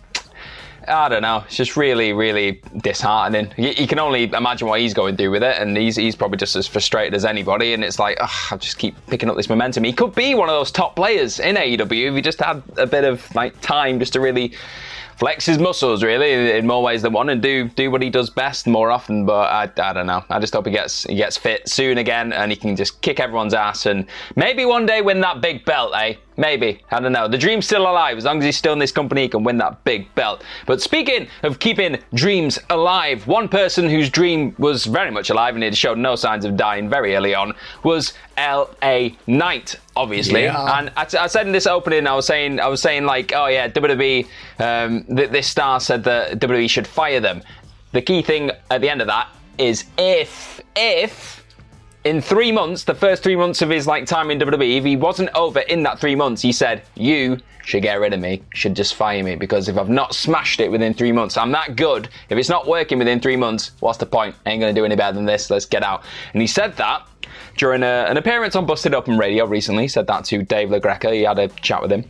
I 0.88 1.08
don't 1.08 1.22
know. 1.22 1.42
It's 1.46 1.56
just 1.56 1.76
really, 1.76 2.12
really 2.12 2.60
disheartening. 2.78 3.52
You, 3.56 3.70
you, 3.76 3.86
can 3.86 3.98
only 3.98 4.24
imagine 4.24 4.66
what 4.66 4.80
he's 4.80 4.94
going 4.94 5.16
through 5.16 5.30
with 5.30 5.42
it, 5.42 5.60
and 5.60 5.76
he's, 5.76 5.96
he's 5.96 6.16
probably 6.16 6.38
just 6.38 6.56
as 6.56 6.66
frustrated 6.66 7.14
as 7.14 7.24
anybody. 7.24 7.74
And 7.74 7.84
it's 7.84 7.98
like, 7.98 8.16
ugh, 8.20 8.30
I 8.50 8.56
just 8.56 8.78
keep 8.78 8.94
picking 9.06 9.28
up 9.28 9.36
this 9.36 9.48
momentum. 9.48 9.84
He 9.84 9.92
could 9.92 10.14
be 10.14 10.34
one 10.34 10.48
of 10.48 10.54
those 10.54 10.70
top 10.70 10.96
players 10.96 11.38
in 11.38 11.56
AEW 11.56 12.08
if 12.08 12.14
he 12.14 12.22
just 12.22 12.40
had 12.40 12.62
a 12.76 12.86
bit 12.86 13.04
of 13.04 13.32
like 13.34 13.60
time 13.60 13.98
just 13.98 14.12
to 14.14 14.20
really 14.20 14.52
flex 15.20 15.44
his 15.44 15.58
muscles 15.58 16.02
really 16.02 16.52
in 16.52 16.66
more 16.66 16.82
ways 16.82 17.02
than 17.02 17.12
one 17.12 17.28
and 17.28 17.42
do 17.42 17.68
do 17.68 17.90
what 17.90 18.00
he 18.02 18.08
does 18.08 18.30
best 18.30 18.66
more 18.66 18.90
often. 18.90 19.26
But 19.26 19.52
I, 19.52 19.88
I 19.88 19.92
don't 19.92 20.06
know. 20.06 20.24
I 20.30 20.40
just 20.40 20.54
hope 20.54 20.64
he 20.64 20.72
gets 20.72 21.04
he 21.04 21.14
gets 21.14 21.36
fit 21.36 21.68
soon 21.68 21.98
again 21.98 22.32
and 22.32 22.50
he 22.50 22.56
can 22.56 22.74
just 22.74 23.02
kick 23.02 23.20
everyone's 23.20 23.52
ass 23.52 23.84
and 23.84 24.06
maybe 24.34 24.64
one 24.64 24.86
day 24.86 25.02
win 25.02 25.20
that 25.20 25.42
big 25.42 25.66
belt, 25.66 25.92
eh? 25.94 26.14
Maybe. 26.38 26.82
I 26.90 27.00
don't 27.00 27.12
know. 27.12 27.28
The 27.28 27.36
dream's 27.36 27.66
still 27.66 27.82
alive. 27.82 28.16
As 28.16 28.24
long 28.24 28.38
as 28.38 28.44
he's 28.46 28.56
still 28.56 28.72
in 28.72 28.78
this 28.78 28.92
company, 28.92 29.22
he 29.22 29.28
can 29.28 29.44
win 29.44 29.58
that 29.58 29.84
big 29.84 30.12
belt. 30.14 30.42
But 30.64 30.80
speaking 30.80 31.28
of 31.42 31.58
keeping 31.58 31.98
dreams 32.14 32.58
alive, 32.70 33.26
one 33.26 33.46
person 33.46 33.90
whose 33.90 34.08
dream 34.08 34.54
was 34.56 34.86
very 34.86 35.10
much 35.10 35.28
alive 35.28 35.54
and 35.54 35.62
it 35.62 35.76
showed 35.76 35.98
no 35.98 36.16
signs 36.16 36.46
of 36.46 36.56
dying 36.56 36.88
very 36.88 37.14
early 37.14 37.34
on 37.34 37.52
was 37.82 38.14
L.A. 38.38 39.14
Knight, 39.26 39.76
obviously. 39.96 40.44
Yeah. 40.44 40.78
And 40.78 40.92
I, 40.96 41.04
t- 41.04 41.18
I 41.18 41.26
said 41.26 41.46
in 41.46 41.52
this 41.52 41.66
opening, 41.66 42.06
I 42.06 42.14
was 42.14 42.26
saying, 42.26 42.60
I 42.60 42.68
was 42.68 42.80
saying 42.82 43.04
like, 43.04 43.32
oh 43.34 43.46
yeah, 43.46 43.68
WWE, 43.68 44.26
um, 44.58 45.04
th- 45.04 45.30
this 45.30 45.46
star 45.46 45.80
said 45.80 46.04
that 46.04 46.38
WWE 46.38 46.68
should 46.68 46.86
fire 46.86 47.20
them. 47.20 47.42
The 47.92 48.02
key 48.02 48.22
thing 48.22 48.50
at 48.70 48.80
the 48.80 48.88
end 48.88 49.00
of 49.00 49.08
that 49.08 49.28
is 49.58 49.84
if, 49.98 50.60
if 50.76 51.40
in 52.04 52.20
three 52.20 52.50
months, 52.50 52.84
the 52.84 52.94
first 52.94 53.22
three 53.22 53.36
months 53.36 53.60
of 53.62 53.68
his 53.68 53.86
like 53.86 54.06
time 54.06 54.30
in 54.30 54.38
WWE, 54.38 54.78
if 54.78 54.84
he 54.84 54.96
wasn't 54.96 55.30
over 55.34 55.60
in 55.60 55.82
that 55.82 55.98
three 55.98 56.14
months, 56.14 56.40
he 56.40 56.52
said, 56.52 56.82
"You 56.94 57.38
should 57.62 57.82
get 57.82 58.00
rid 58.00 58.14
of 58.14 58.20
me, 58.20 58.42
should 58.54 58.74
just 58.74 58.94
fire 58.94 59.22
me 59.22 59.36
because 59.36 59.68
if 59.68 59.76
I've 59.76 59.90
not 59.90 60.14
smashed 60.14 60.60
it 60.60 60.70
within 60.70 60.94
three 60.94 61.12
months, 61.12 61.36
I'm 61.36 61.52
that 61.52 61.76
good. 61.76 62.08
If 62.30 62.38
it's 62.38 62.48
not 62.48 62.66
working 62.66 62.98
within 62.98 63.20
three 63.20 63.36
months, 63.36 63.72
what's 63.80 63.98
the 63.98 64.06
point? 64.06 64.34
I 64.46 64.50
ain't 64.50 64.60
gonna 64.60 64.72
do 64.72 64.84
any 64.84 64.96
better 64.96 65.14
than 65.14 65.26
this. 65.26 65.50
Let's 65.50 65.66
get 65.66 65.82
out." 65.82 66.04
And 66.32 66.40
he 66.40 66.46
said 66.46 66.76
that 66.76 67.06
during 67.56 67.82
a, 67.82 68.06
an 68.08 68.16
appearance 68.16 68.56
on 68.56 68.66
Busted 68.66 68.94
Open 68.94 69.18
Radio 69.18 69.46
recently. 69.46 69.88
Said 69.88 70.06
that 70.06 70.24
to 70.26 70.42
Dave 70.42 70.68
LaGreca. 70.68 71.12
He 71.12 71.22
had 71.22 71.38
a 71.38 71.48
chat 71.48 71.82
with 71.82 71.92
him 71.92 72.04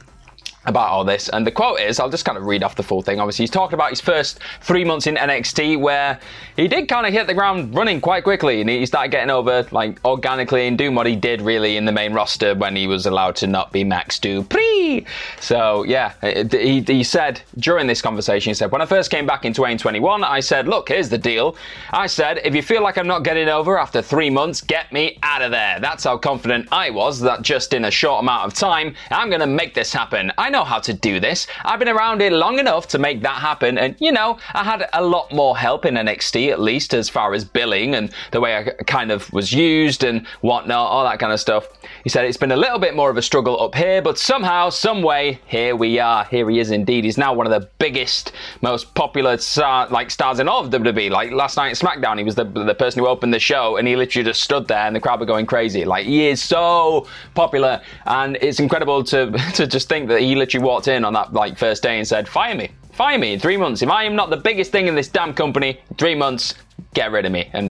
about 0.71 0.89
all 0.89 1.05
this. 1.05 1.29
And 1.29 1.47
the 1.47 1.51
quote 1.51 1.81
is, 1.81 2.01
I'll 2.01 2.09
just 2.09 2.25
kind 2.25 2.39
of 2.39 2.47
read 2.47 2.63
off 2.63 2.77
the 2.77 2.83
full 2.83 3.03
thing. 3.03 3.21
Obviously, 3.21 3.43
he's 3.43 3.51
talking 3.51 3.75
about 3.75 3.91
his 3.91 4.01
first 4.01 4.41
three 4.63 4.85
months 4.85 5.07
in 5.07 5.17
NXT 5.17 5.79
where 5.79 6.19
he 6.57 6.67
did 6.67 6.89
kind 6.89 7.07
of 7.07 7.12
hit 7.12 7.27
the 7.27 7.35
ground 7.35 7.75
running 7.75 8.00
quite 8.00 8.25
quickly 8.25 8.61
and 8.61 8.71
he 8.71 8.87
started 8.87 9.11
getting 9.11 9.31
over 9.31 9.67
like 9.71 10.03
organically 10.05 10.67
and 10.67 10.79
doing 10.79 10.95
what 10.95 11.07
he 11.07 11.17
did 11.17 11.43
really 11.43 11.77
in 11.77 11.85
the 11.85 11.93
main 11.93 12.12
roster 12.12 12.55
when 12.55 12.75
he 12.75 12.87
was 12.87 13.07
allowed 13.07 13.37
to 13.37 13.47
not 13.47 13.73
be 13.73 13.85
Max 13.85 14.19
Dupri. 14.19 15.07
So 15.41 15.85
yeah, 15.85 16.15
he, 16.23 16.81
he 16.81 17.05
said 17.05 17.43
during 17.59 17.87
this 17.87 18.00
conversation, 18.00 18.50
he 18.50 18.55
said, 18.55 18.73
when 18.73 18.81
I 18.81 18.87
first 18.87 19.11
came 19.11 19.27
back 19.27 19.45
in 19.45 19.53
2021, 19.53 20.25
I 20.25 20.41
said, 20.41 20.69
look, 20.69 20.89
here's 20.89 21.09
the 21.09 21.19
deal. 21.19 21.57
I 21.91 22.07
said, 22.07 22.41
if 22.45 22.55
you 22.55 22.62
feel 22.62 22.83
like 22.83 22.97
I'm 22.97 23.07
not 23.07 23.25
getting 23.25 23.49
over 23.49 23.79
after 23.79 24.00
three 24.00 24.31
months, 24.31 24.61
get 24.61 24.93
me 24.93 25.19
out 25.23 25.43
of 25.43 25.50
there. 25.50 25.81
That's 25.81 26.05
how 26.05 26.17
confident 26.17 26.69
I 26.73 26.91
was 26.91 27.21
that 27.21 27.43
just 27.43 27.75
in 27.75 27.85
a 27.85 27.91
short 27.91 28.23
amount 28.23 28.47
of 28.47 28.55
time, 28.55 28.95
I'm 29.11 29.29
going 29.29 29.41
to 29.41 29.47
make 29.47 29.75
this 29.75 29.93
happen. 29.93 30.33
I 30.39 30.50
know 30.50 30.60
how 30.64 30.79
to 30.81 30.93
do 30.93 31.21
this. 31.21 31.47
I've 31.64 31.79
been 31.79 31.88
around 31.88 32.21
here 32.21 32.31
long 32.31 32.59
enough 32.59 32.88
to 32.88 32.99
make 32.99 33.23
that 33.23 33.37
happen. 33.37 33.79
And, 33.79 33.97
you 33.99 34.12
know, 34.12 34.38
I 34.55 34.64
had 34.64 34.88
a 34.93 35.02
lot 35.02 35.33
more 35.33 35.57
help 35.57 35.85
in 35.85 35.95
NXT, 35.95 36.50
at 36.50 36.61
least 36.61 36.95
as 36.95 37.09
far 37.09 37.35
as 37.35 37.45
billing 37.45 37.95
and 37.95 38.12
the 38.33 38.40
way 38.40 38.57
I 38.57 38.83
kind 38.85 39.11
of 39.11 39.33
was 39.33 39.52
used 39.52 40.05
and 40.05 40.26
whatnot, 40.40 40.90
all 40.90 41.05
that 41.05 41.19
kind 41.19 41.33
of 41.33 41.40
stuff. 41.40 41.69
He 42.05 42.11
said 42.11 42.25
it's 42.25 42.37
been 42.37 42.52
a 42.52 42.57
little 42.57 42.79
bit 42.79 42.95
more 42.95 43.11
of 43.11 43.17
a 43.17 43.23
struggle 43.23 43.61
up 43.61 43.75
here, 43.75 44.00
but 44.02 44.19
somehow, 44.19 44.71
some 44.71 45.02
way, 45.02 45.40
here 45.47 45.76
we 45.76 45.99
are. 45.99 46.25
Here 46.25 46.49
he 46.49 46.59
is 46.59 46.71
indeed. 46.71 47.05
He's 47.05 47.19
now 47.19 47.33
one 47.33 47.47
of 47.47 47.52
the 47.52 47.69
biggest, 47.79 48.33
most 48.62 48.95
popular 48.95 49.37
star, 49.38 49.88
like 49.88 50.11
stars 50.11 50.38
in 50.40 50.49
all 50.49 50.64
of 50.64 50.71
WWE. 50.71 51.11
Like 51.11 51.33
last 51.33 51.57
night 51.57 51.71
at 51.71 51.79
SmackDown, 51.79 52.19
he 52.19 52.25
was 52.25 52.35
the, 52.35 52.45
the 52.45 52.75
person 52.75 53.00
who 53.00 53.07
opened 53.07 53.35
the 53.35 53.38
show 53.38 53.76
and 53.76 53.87
he 53.87 53.97
literally 53.97 54.25
just 54.25 54.43
stood 54.43 54.69
there 54.69 54.87
and 54.87 54.95
the 54.95 55.00
crowd 55.00 55.21
were 55.21 55.26
going 55.26 55.47
crazy. 55.47 55.85
Like 55.85 56.07
he 56.07 56.29
is 56.29 56.43
so 56.43 57.07
popular 57.35 57.81
and 58.07 58.38
it's 58.40 58.61
incredible 58.61 59.05
to, 59.05 59.31
to 59.55 59.67
just 59.67 59.88
think 59.88 60.09
that 60.09 60.21
he 60.21 60.35
literally 60.40 60.66
walked 60.66 60.88
in 60.88 61.04
on 61.04 61.12
that 61.12 61.32
like 61.32 61.56
first 61.56 61.82
day 61.85 61.99
and 61.99 62.09
said, 62.09 62.28
"Fire 62.28 62.56
me, 62.56 62.70
fire 62.92 63.18
me 63.18 63.35
in 63.35 63.38
three 63.38 63.56
months. 63.56 63.82
If 63.82 63.90
I 63.90 64.02
am 64.02 64.16
not 64.16 64.30
the 64.30 64.37
biggest 64.37 64.73
thing 64.73 64.88
in 64.88 64.97
this 64.97 65.09
damn 65.09 65.32
company, 65.32 65.80
three 65.99 66.16
months, 66.16 66.54
get 66.94 67.12
rid 67.12 67.25
of 67.25 67.32
me." 67.32 67.49
And 67.52 67.70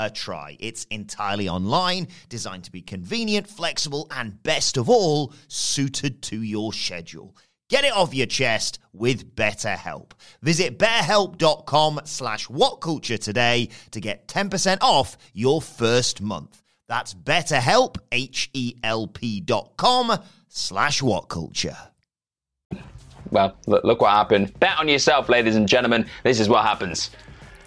a 0.00 0.10
try. 0.10 0.56
It's 0.58 0.84
entirely 0.84 1.48
online, 1.48 2.08
designed 2.28 2.64
to 2.64 2.72
be 2.72 2.80
convenient, 2.80 3.46
flexible, 3.46 4.08
and 4.10 4.42
best 4.42 4.76
of 4.78 4.88
all, 4.88 5.34
suited 5.46 6.22
to 6.22 6.42
your 6.42 6.72
schedule. 6.72 7.36
Get 7.68 7.84
it 7.84 7.92
off 7.92 8.14
your 8.14 8.26
chest 8.26 8.80
with 8.92 9.36
BetterHelp. 9.36 10.12
Visit 10.42 10.78
betterhelp.com 10.78 12.00
slash 12.04 12.48
whatculture 12.48 13.18
today 13.18 13.68
to 13.92 14.00
get 14.00 14.26
10% 14.26 14.78
off 14.80 15.16
your 15.34 15.62
first 15.62 16.20
month. 16.20 16.62
That's 16.88 17.14
betterhelp, 17.14 17.98
H-E-L-P 18.10 19.40
dot 19.42 19.76
com 19.76 20.18
slash 20.48 21.00
whatculture. 21.00 21.76
Well, 23.30 23.56
look, 23.66 23.84
look 23.84 24.00
what 24.00 24.10
happened. 24.10 24.58
Bet 24.58 24.78
on 24.78 24.88
yourself, 24.88 25.28
ladies 25.28 25.54
and 25.54 25.68
gentlemen. 25.68 26.06
This 26.24 26.40
is 26.40 26.48
what 26.48 26.64
happens. 26.64 27.10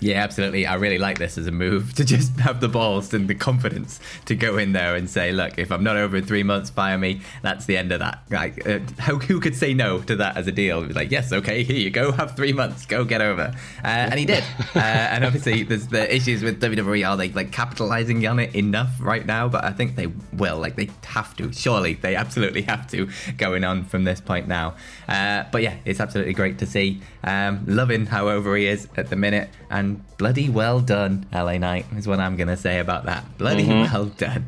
Yeah, 0.04 0.22
absolutely. 0.22 0.66
I 0.66 0.74
really 0.76 0.98
like 0.98 1.18
this 1.18 1.38
as 1.38 1.48
a 1.48 1.52
move 1.52 1.94
to 1.96 2.04
just 2.04 2.38
have 2.42 2.60
the 2.60 2.68
balls 2.68 3.14
and 3.14 3.30
the 3.30 3.36
confidence 3.36 4.02
to 4.26 4.36
go 4.36 4.58
in 4.58 4.74
there 4.74 4.96
and 4.96 5.10
say, 5.10 5.32
look, 5.32 5.58
if 5.58 5.72
I'm 5.72 5.84
not 5.84 5.96
over 5.96 6.18
in 6.18 6.26
three 6.26 6.44
months, 6.44 6.70
fire 6.70 6.98
me. 6.98 7.22
That's 7.42 7.66
the 7.66 7.78
end 7.78 7.94
of 7.94 8.00
that. 8.00 8.22
Like, 8.30 8.68
uh, 8.68 8.80
how, 9.00 9.16
who 9.16 9.40
could 9.40 9.56
say 9.56 9.74
no 9.74 10.02
to 10.02 10.18
that 10.18 10.36
as 10.36 10.48
a 10.48 10.52
deal? 10.52 10.82
Like, 10.82 11.10
yes, 11.10 11.32
okay, 11.32 11.64
here 11.64 11.78
you 11.78 11.90
go, 11.90 12.12
have 12.24 12.36
three 12.36 12.52
months, 12.52 12.86
go 12.86 13.06
get 13.06 13.22
over. 13.22 13.54
Uh, 13.82 13.88
and 13.88 14.20
he 14.20 14.26
did. 14.26 14.44
Uh, 14.76 14.80
and 14.80 15.24
obviously, 15.24 15.64
there's 15.64 15.88
the 15.88 16.14
issues 16.14 16.44
with 16.44 16.62
WWE. 16.62 17.08
Are 17.08 17.16
they 17.16 17.30
like 17.30 17.54
capitalizing 17.54 18.28
on 18.28 18.40
it 18.40 18.54
enough 18.54 18.94
right 19.00 19.26
now? 19.26 19.48
But 19.48 19.64
I 19.64 19.72
think 19.72 19.96
they 19.96 20.08
will. 20.34 20.60
Like, 20.60 20.76
they 20.76 20.90
have 21.06 21.34
to. 21.38 21.54
Surely, 21.54 21.94
they 21.94 22.16
absolutely 22.16 22.64
have 22.64 22.90
to 22.92 23.08
going 23.38 23.64
on 23.64 23.86
from 23.86 24.04
this 24.04 24.20
point 24.20 24.50
now. 24.50 24.76
Uh, 25.08 25.46
but 25.50 25.62
yeah, 25.62 25.78
it's 25.86 26.02
absolutely 26.02 26.34
great 26.34 26.58
to 26.60 26.66
see. 26.66 27.02
Um, 27.24 27.64
loving 27.68 28.06
how 28.06 28.28
over 28.28 28.58
he 28.58 28.68
is 28.68 28.90
at 28.98 29.10
the 29.10 29.16
minute. 29.16 29.50
And 29.70 29.93
bloody 30.18 30.50
well 30.50 30.80
done, 30.80 31.26
LA 31.34 31.58
Knight, 31.58 31.86
is 31.96 32.08
what 32.08 32.20
I'm 32.20 32.36
going 32.36 32.48
to 32.48 32.58
say 32.58 32.80
about 32.80 33.06
that. 33.06 33.38
Bloody 33.38 33.64
mm-hmm. 33.64 33.94
well 33.94 34.06
done. 34.06 34.48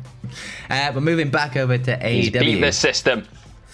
Uh, 0.68 0.92
but 0.92 1.02
moving 1.02 1.30
back 1.30 1.56
over 1.56 1.78
to 1.78 1.96
He's 1.96 2.30
Beat 2.30 2.60
the 2.60 2.72
system. 2.72 3.26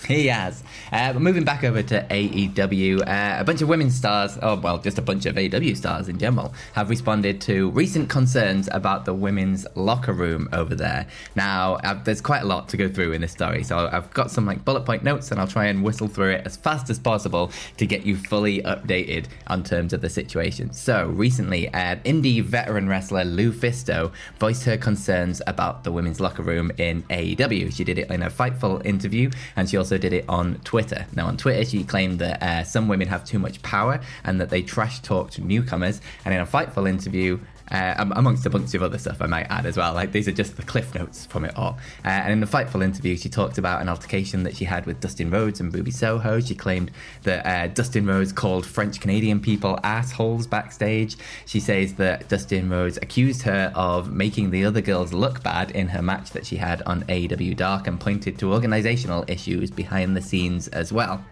He 0.06 0.26
has. 0.26 0.62
Uh, 0.90 1.12
moving 1.14 1.44
back 1.44 1.64
over 1.64 1.82
to 1.82 2.06
AEW, 2.10 3.00
uh, 3.00 3.40
a 3.40 3.44
bunch 3.44 3.62
of 3.62 3.68
women's 3.68 3.94
stars, 3.94 4.38
oh 4.42 4.56
well, 4.56 4.78
just 4.78 4.98
a 4.98 5.02
bunch 5.02 5.26
of 5.26 5.36
AEW 5.36 5.76
stars 5.76 6.08
in 6.08 6.18
general, 6.18 6.52
have 6.74 6.90
responded 6.90 7.40
to 7.42 7.70
recent 7.70 8.08
concerns 8.08 8.68
about 8.72 9.04
the 9.04 9.14
women's 9.14 9.66
locker 9.74 10.12
room 10.12 10.48
over 10.52 10.74
there. 10.74 11.06
Now, 11.34 11.74
uh, 11.76 12.02
there's 12.02 12.20
quite 12.20 12.42
a 12.42 12.46
lot 12.46 12.68
to 12.70 12.76
go 12.76 12.88
through 12.88 13.12
in 13.12 13.20
this 13.20 13.32
story, 13.32 13.62
so 13.62 13.88
I've 13.92 14.12
got 14.12 14.30
some 14.30 14.44
like 14.44 14.64
bullet 14.64 14.84
point 14.84 15.04
notes, 15.04 15.30
and 15.30 15.40
I'll 15.40 15.46
try 15.46 15.66
and 15.66 15.82
whistle 15.82 16.08
through 16.08 16.32
it 16.32 16.46
as 16.46 16.56
fast 16.56 16.90
as 16.90 16.98
possible 16.98 17.50
to 17.76 17.86
get 17.86 18.04
you 18.04 18.16
fully 18.16 18.62
updated 18.62 19.26
on 19.46 19.62
terms 19.62 19.92
of 19.92 20.00
the 20.00 20.10
situation. 20.10 20.72
So, 20.72 21.06
recently, 21.08 21.70
indie 21.72 22.42
veteran 22.42 22.88
wrestler 22.88 23.24
LuFisto 23.24 24.12
voiced 24.38 24.64
her 24.64 24.76
concerns 24.76 25.40
about 25.46 25.84
the 25.84 25.92
women's 25.92 26.20
locker 26.20 26.42
room 26.42 26.72
in 26.78 27.02
AEW. 27.04 27.72
She 27.72 27.84
did 27.84 27.98
it 27.98 28.10
in 28.10 28.22
a 28.22 28.30
Fightful 28.30 28.84
interview, 28.84 29.30
and 29.56 29.68
she 29.68 29.76
also 29.76 29.91
also 29.92 29.98
did 29.98 30.14
it 30.14 30.24
on 30.26 30.54
Twitter. 30.64 31.04
Now, 31.14 31.26
on 31.26 31.36
Twitter, 31.36 31.66
she 31.66 31.84
claimed 31.84 32.18
that 32.20 32.42
uh, 32.42 32.64
some 32.64 32.88
women 32.88 33.08
have 33.08 33.26
too 33.26 33.38
much 33.38 33.60
power 33.60 34.00
and 34.24 34.40
that 34.40 34.48
they 34.48 34.62
trash 34.62 35.00
talk 35.00 35.38
newcomers. 35.38 36.00
And 36.24 36.32
in 36.32 36.40
a 36.40 36.46
Fightful 36.46 36.88
interview, 36.88 37.38
uh, 37.72 37.94
amongst 38.14 38.44
a 38.44 38.50
bunch 38.50 38.74
of 38.74 38.82
other 38.82 38.98
stuff 38.98 39.22
I 39.22 39.26
might 39.26 39.46
add 39.50 39.64
as 39.64 39.76
well. 39.76 39.94
Like 39.94 40.12
these 40.12 40.28
are 40.28 40.32
just 40.32 40.56
the 40.56 40.62
cliff 40.62 40.94
notes 40.94 41.24
from 41.26 41.44
it 41.44 41.56
all. 41.56 41.78
Uh, 42.04 42.08
and 42.08 42.34
in 42.34 42.40
the 42.40 42.46
Fightful 42.46 42.84
interview, 42.84 43.16
she 43.16 43.30
talked 43.30 43.56
about 43.56 43.80
an 43.80 43.88
altercation 43.88 44.42
that 44.42 44.54
she 44.54 44.66
had 44.66 44.84
with 44.84 45.00
Dustin 45.00 45.30
Rhodes 45.30 45.58
and 45.58 45.74
Ruby 45.74 45.90
Soho. 45.90 46.40
She 46.40 46.54
claimed 46.54 46.90
that 47.22 47.46
uh, 47.46 47.68
Dustin 47.68 48.06
Rhodes 48.06 48.32
called 48.32 48.66
French 48.66 49.00
Canadian 49.00 49.40
people 49.40 49.80
assholes 49.82 50.46
backstage. 50.46 51.16
She 51.46 51.60
says 51.60 51.94
that 51.94 52.28
Dustin 52.28 52.68
Rhodes 52.68 52.98
accused 52.98 53.42
her 53.42 53.72
of 53.74 54.12
making 54.12 54.50
the 54.50 54.66
other 54.66 54.82
girls 54.82 55.14
look 55.14 55.42
bad 55.42 55.70
in 55.70 55.88
her 55.88 56.02
match 56.02 56.30
that 56.30 56.44
she 56.44 56.56
had 56.56 56.82
on 56.82 57.04
AEW 57.04 57.56
Dark 57.56 57.86
and 57.86 57.98
pointed 57.98 58.38
to 58.38 58.52
organizational 58.52 59.24
issues 59.28 59.70
behind 59.70 60.14
the 60.14 60.22
scenes 60.22 60.68
as 60.68 60.92
well. 60.92 61.24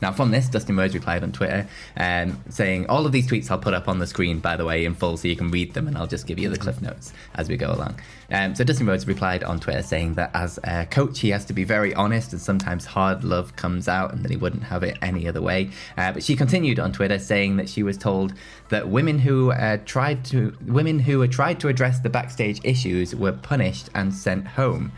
Now, 0.00 0.12
from 0.12 0.30
this, 0.30 0.48
Dustin 0.48 0.76
Rhodes 0.76 0.94
replied 0.94 1.22
on 1.22 1.32
Twitter 1.32 1.66
um, 1.96 2.42
saying, 2.48 2.86
All 2.86 3.06
of 3.06 3.12
these 3.12 3.28
tweets 3.28 3.50
I'll 3.50 3.58
put 3.58 3.74
up 3.74 3.88
on 3.88 3.98
the 3.98 4.06
screen, 4.06 4.40
by 4.40 4.56
the 4.56 4.64
way, 4.64 4.84
in 4.84 4.94
full 4.94 5.16
so 5.16 5.28
you 5.28 5.36
can 5.36 5.50
read 5.50 5.74
them, 5.74 5.86
and 5.86 5.96
I'll 5.96 6.06
just 6.06 6.26
give 6.26 6.38
you 6.38 6.48
the 6.48 6.58
cliff 6.58 6.80
notes 6.82 7.12
as 7.34 7.48
we 7.48 7.56
go 7.56 7.72
along. 7.72 8.00
Um, 8.30 8.54
so, 8.54 8.64
Dustin 8.64 8.86
Rhodes 8.86 9.06
replied 9.06 9.44
on 9.44 9.60
Twitter 9.60 9.82
saying 9.82 10.14
that 10.14 10.30
as 10.34 10.58
a 10.64 10.86
coach, 10.86 11.20
he 11.20 11.30
has 11.30 11.44
to 11.46 11.52
be 11.52 11.64
very 11.64 11.94
honest, 11.94 12.32
and 12.32 12.40
sometimes 12.40 12.86
hard 12.86 13.24
love 13.24 13.56
comes 13.56 13.88
out, 13.88 14.12
and 14.12 14.24
that 14.24 14.30
he 14.30 14.36
wouldn't 14.36 14.64
have 14.64 14.82
it 14.82 14.98
any 15.02 15.28
other 15.28 15.42
way. 15.42 15.70
Uh, 15.96 16.12
but 16.12 16.22
she 16.22 16.36
continued 16.36 16.78
on 16.78 16.92
Twitter 16.92 17.18
saying 17.18 17.56
that 17.56 17.68
she 17.68 17.82
was 17.82 17.96
told 17.96 18.34
that 18.68 18.88
women 18.88 19.18
who 19.18 19.52
uh, 19.52 19.78
tried 19.84 20.24
to 20.24 20.56
women 20.66 20.98
who 20.98 21.26
tried 21.28 21.60
to 21.60 21.68
address 21.68 22.00
the 22.00 22.10
backstage 22.10 22.60
issues 22.64 23.14
were 23.14 23.32
punished 23.32 23.90
and 23.94 24.14
sent 24.14 24.46
home. 24.46 24.92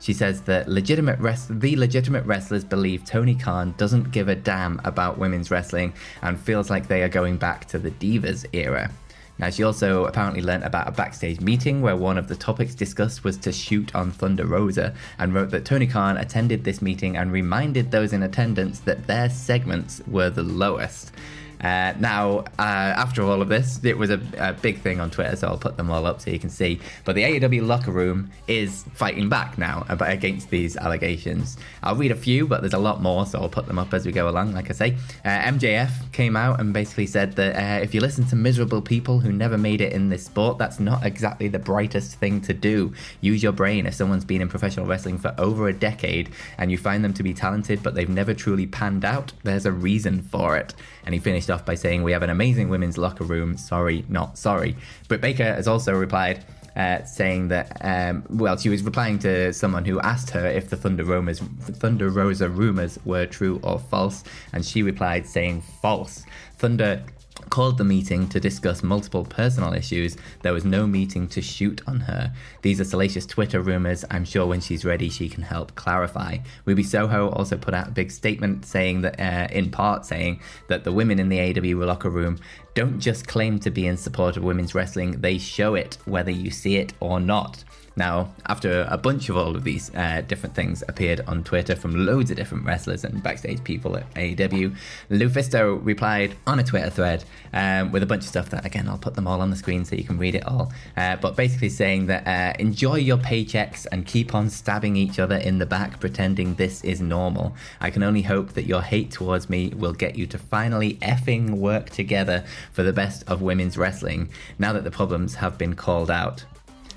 She 0.00 0.12
says 0.12 0.42
that 0.42 0.68
legitimate 0.68 1.18
the 1.50 1.76
legitimate 1.76 2.24
wrestlers 2.24 2.64
believe 2.64 3.04
Tony 3.04 3.34
Khan 3.34 3.74
doesn't 3.76 4.12
give 4.12 4.28
a 4.28 4.34
damn 4.34 4.80
about 4.84 5.18
women's 5.18 5.50
wrestling 5.50 5.92
and 6.22 6.38
feels 6.38 6.70
like 6.70 6.86
they 6.86 7.02
are 7.02 7.08
going 7.08 7.36
back 7.36 7.66
to 7.66 7.78
the 7.78 7.90
Divas 7.90 8.46
era. 8.52 8.90
Now, 9.38 9.50
she 9.50 9.62
also 9.62 10.04
apparently 10.04 10.42
learnt 10.42 10.64
about 10.64 10.88
a 10.88 10.92
backstage 10.92 11.40
meeting 11.40 11.80
where 11.80 11.96
one 11.96 12.18
of 12.18 12.26
the 12.26 12.34
topics 12.34 12.74
discussed 12.74 13.22
was 13.22 13.36
to 13.38 13.52
shoot 13.52 13.94
on 13.94 14.10
Thunder 14.10 14.44
Rosa 14.44 14.94
and 15.18 15.32
wrote 15.32 15.50
that 15.50 15.64
Tony 15.64 15.86
Khan 15.86 16.16
attended 16.16 16.64
this 16.64 16.82
meeting 16.82 17.16
and 17.16 17.30
reminded 17.30 17.90
those 17.90 18.12
in 18.12 18.24
attendance 18.24 18.80
that 18.80 19.06
their 19.06 19.30
segments 19.30 20.02
were 20.08 20.28
the 20.28 20.42
lowest. 20.42 21.12
Uh, 21.60 21.92
now, 21.98 22.40
uh, 22.58 22.94
after 22.96 23.22
all 23.22 23.42
of 23.42 23.48
this, 23.48 23.82
it 23.84 23.98
was 23.98 24.10
a, 24.10 24.20
a, 24.38 24.52
big 24.52 24.80
thing 24.80 25.00
on 25.00 25.10
Twitter, 25.10 25.34
so 25.36 25.48
I'll 25.48 25.58
put 25.58 25.76
them 25.76 25.90
all 25.90 26.06
up 26.06 26.20
so 26.20 26.30
you 26.30 26.38
can 26.38 26.50
see. 26.50 26.80
But 27.04 27.14
the 27.14 27.22
AEW 27.22 27.66
locker 27.66 27.90
room 27.90 28.30
is 28.46 28.84
fighting 28.94 29.28
back 29.28 29.58
now 29.58 29.84
against 29.88 30.50
these 30.50 30.76
allegations. 30.76 31.56
I'll 31.82 31.96
read 31.96 32.12
a 32.12 32.16
few, 32.16 32.46
but 32.46 32.60
there's 32.60 32.74
a 32.74 32.78
lot 32.78 33.02
more, 33.02 33.26
so 33.26 33.40
I'll 33.40 33.48
put 33.48 33.66
them 33.66 33.78
up 33.78 33.92
as 33.92 34.06
we 34.06 34.12
go 34.12 34.28
along, 34.28 34.54
like 34.54 34.70
I 34.70 34.72
say. 34.72 34.96
Uh, 35.24 35.28
MJF 35.28 36.12
came 36.12 36.36
out 36.36 36.60
and 36.60 36.72
basically 36.72 37.06
said 37.06 37.34
that 37.36 37.56
uh, 37.56 37.82
if 37.82 37.94
you 37.94 38.00
listen 38.00 38.24
to 38.26 38.36
miserable 38.36 38.80
people 38.80 39.18
who 39.18 39.32
never 39.32 39.58
made 39.58 39.80
it 39.80 39.92
in 39.92 40.08
this 40.08 40.24
sport, 40.24 40.58
that's 40.58 40.78
not 40.78 41.04
exactly 41.04 41.48
the 41.48 41.58
brightest 41.58 42.16
thing 42.16 42.40
to 42.42 42.54
do. 42.54 42.92
Use 43.20 43.42
your 43.42 43.52
brain. 43.52 43.86
If 43.86 43.94
someone's 43.94 44.24
been 44.24 44.42
in 44.42 44.48
professional 44.48 44.86
wrestling 44.86 45.18
for 45.18 45.34
over 45.38 45.68
a 45.68 45.72
decade 45.72 46.30
and 46.58 46.70
you 46.70 46.78
find 46.78 47.04
them 47.04 47.14
to 47.14 47.22
be 47.22 47.34
talented, 47.34 47.82
but 47.82 47.94
they've 47.94 48.08
never 48.08 48.34
truly 48.34 48.66
panned 48.66 49.04
out, 49.04 49.32
there's 49.42 49.66
a 49.66 49.72
reason 49.72 50.22
for 50.22 50.56
it. 50.56 50.74
And 51.08 51.14
he 51.14 51.20
finished 51.20 51.48
off 51.48 51.64
by 51.64 51.74
saying, 51.74 52.02
We 52.02 52.12
have 52.12 52.22
an 52.22 52.28
amazing 52.28 52.68
women's 52.68 52.98
locker 52.98 53.24
room. 53.24 53.56
Sorry, 53.56 54.04
not 54.10 54.36
sorry. 54.36 54.76
Britt 55.08 55.22
Baker 55.22 55.42
has 55.42 55.66
also 55.66 55.94
replied, 55.94 56.44
uh, 56.76 57.02
saying 57.04 57.48
that, 57.48 57.78
um, 57.80 58.26
well, 58.28 58.58
she 58.58 58.68
was 58.68 58.82
replying 58.82 59.18
to 59.20 59.54
someone 59.54 59.86
who 59.86 59.98
asked 60.00 60.28
her 60.28 60.46
if 60.46 60.68
the 60.68 60.76
Thunder, 60.76 61.32
Thunder 61.32 62.10
Rosa 62.10 62.50
rumors 62.50 62.98
were 63.06 63.24
true 63.24 63.58
or 63.62 63.78
false, 63.78 64.22
and 64.52 64.62
she 64.62 64.82
replied 64.82 65.26
saying 65.26 65.62
false. 65.80 66.26
Thunder 66.58 67.02
called 67.50 67.78
the 67.78 67.84
meeting 67.84 68.28
to 68.28 68.40
discuss 68.40 68.82
multiple 68.82 69.24
personal 69.24 69.72
issues. 69.72 70.16
There 70.42 70.52
was 70.52 70.64
no 70.64 70.86
meeting 70.86 71.28
to 71.28 71.40
shoot 71.40 71.80
on 71.86 72.00
her. 72.00 72.32
These 72.62 72.80
are 72.80 72.84
salacious 72.84 73.26
Twitter 73.26 73.60
rumors. 73.60 74.04
I'm 74.10 74.24
sure 74.24 74.46
when 74.46 74.60
she's 74.60 74.84
ready, 74.84 75.08
she 75.08 75.28
can 75.28 75.42
help 75.42 75.74
clarify. 75.74 76.38
Ruby 76.64 76.82
Soho 76.82 77.30
also 77.30 77.56
put 77.56 77.74
out 77.74 77.88
a 77.88 77.92
big 77.92 78.10
statement 78.10 78.64
saying 78.64 79.02
that, 79.02 79.20
uh, 79.20 79.48
in 79.52 79.70
part, 79.70 80.06
saying 80.06 80.40
that 80.68 80.84
the 80.84 80.92
women 80.92 81.18
in 81.18 81.28
the 81.28 81.38
AEW 81.38 81.86
locker 81.86 82.10
room 82.10 82.38
don't 82.74 83.00
just 83.00 83.26
claim 83.26 83.58
to 83.58 83.70
be 83.70 83.86
in 83.86 83.96
support 83.96 84.36
of 84.36 84.44
women's 84.44 84.74
wrestling, 84.74 85.20
they 85.20 85.38
show 85.38 85.74
it, 85.74 85.98
whether 86.04 86.30
you 86.30 86.50
see 86.50 86.76
it 86.76 86.92
or 87.00 87.18
not. 87.18 87.64
Now, 87.98 88.32
after 88.46 88.86
a 88.88 88.96
bunch 88.96 89.28
of 89.28 89.36
all 89.36 89.56
of 89.56 89.64
these 89.64 89.92
uh, 89.92 90.22
different 90.24 90.54
things 90.54 90.84
appeared 90.86 91.20
on 91.26 91.42
Twitter 91.42 91.74
from 91.74 92.06
loads 92.06 92.30
of 92.30 92.36
different 92.36 92.64
wrestlers 92.64 93.02
and 93.02 93.20
backstage 93.20 93.64
people 93.64 93.96
at 93.96 94.08
AEW, 94.14 94.76
Lufisto 95.10 95.84
replied 95.84 96.36
on 96.46 96.60
a 96.60 96.62
Twitter 96.62 96.90
thread 96.90 97.24
um, 97.52 97.90
with 97.90 98.04
a 98.04 98.06
bunch 98.06 98.22
of 98.22 98.28
stuff 98.28 98.50
that, 98.50 98.64
again, 98.64 98.88
I'll 98.88 98.98
put 98.98 99.16
them 99.16 99.26
all 99.26 99.40
on 99.40 99.50
the 99.50 99.56
screen 99.56 99.84
so 99.84 99.96
you 99.96 100.04
can 100.04 100.16
read 100.16 100.36
it 100.36 100.46
all. 100.46 100.72
Uh, 100.96 101.16
but 101.16 101.34
basically 101.34 101.70
saying 101.70 102.06
that 102.06 102.24
uh, 102.24 102.56
enjoy 102.60 102.98
your 102.98 103.16
paychecks 103.16 103.84
and 103.90 104.06
keep 104.06 104.32
on 104.32 104.48
stabbing 104.48 104.94
each 104.94 105.18
other 105.18 105.36
in 105.36 105.58
the 105.58 105.66
back, 105.66 105.98
pretending 105.98 106.54
this 106.54 106.84
is 106.84 107.00
normal. 107.00 107.56
I 107.80 107.90
can 107.90 108.04
only 108.04 108.22
hope 108.22 108.52
that 108.52 108.66
your 108.66 108.82
hate 108.82 109.10
towards 109.10 109.50
me 109.50 109.70
will 109.70 109.92
get 109.92 110.14
you 110.14 110.28
to 110.28 110.38
finally 110.38 110.94
effing 111.02 111.50
work 111.58 111.90
together 111.90 112.44
for 112.70 112.84
the 112.84 112.92
best 112.92 113.28
of 113.28 113.42
women's 113.42 113.76
wrestling 113.76 114.28
now 114.56 114.72
that 114.72 114.84
the 114.84 114.92
problems 114.92 115.34
have 115.34 115.58
been 115.58 115.74
called 115.74 116.12
out. 116.12 116.44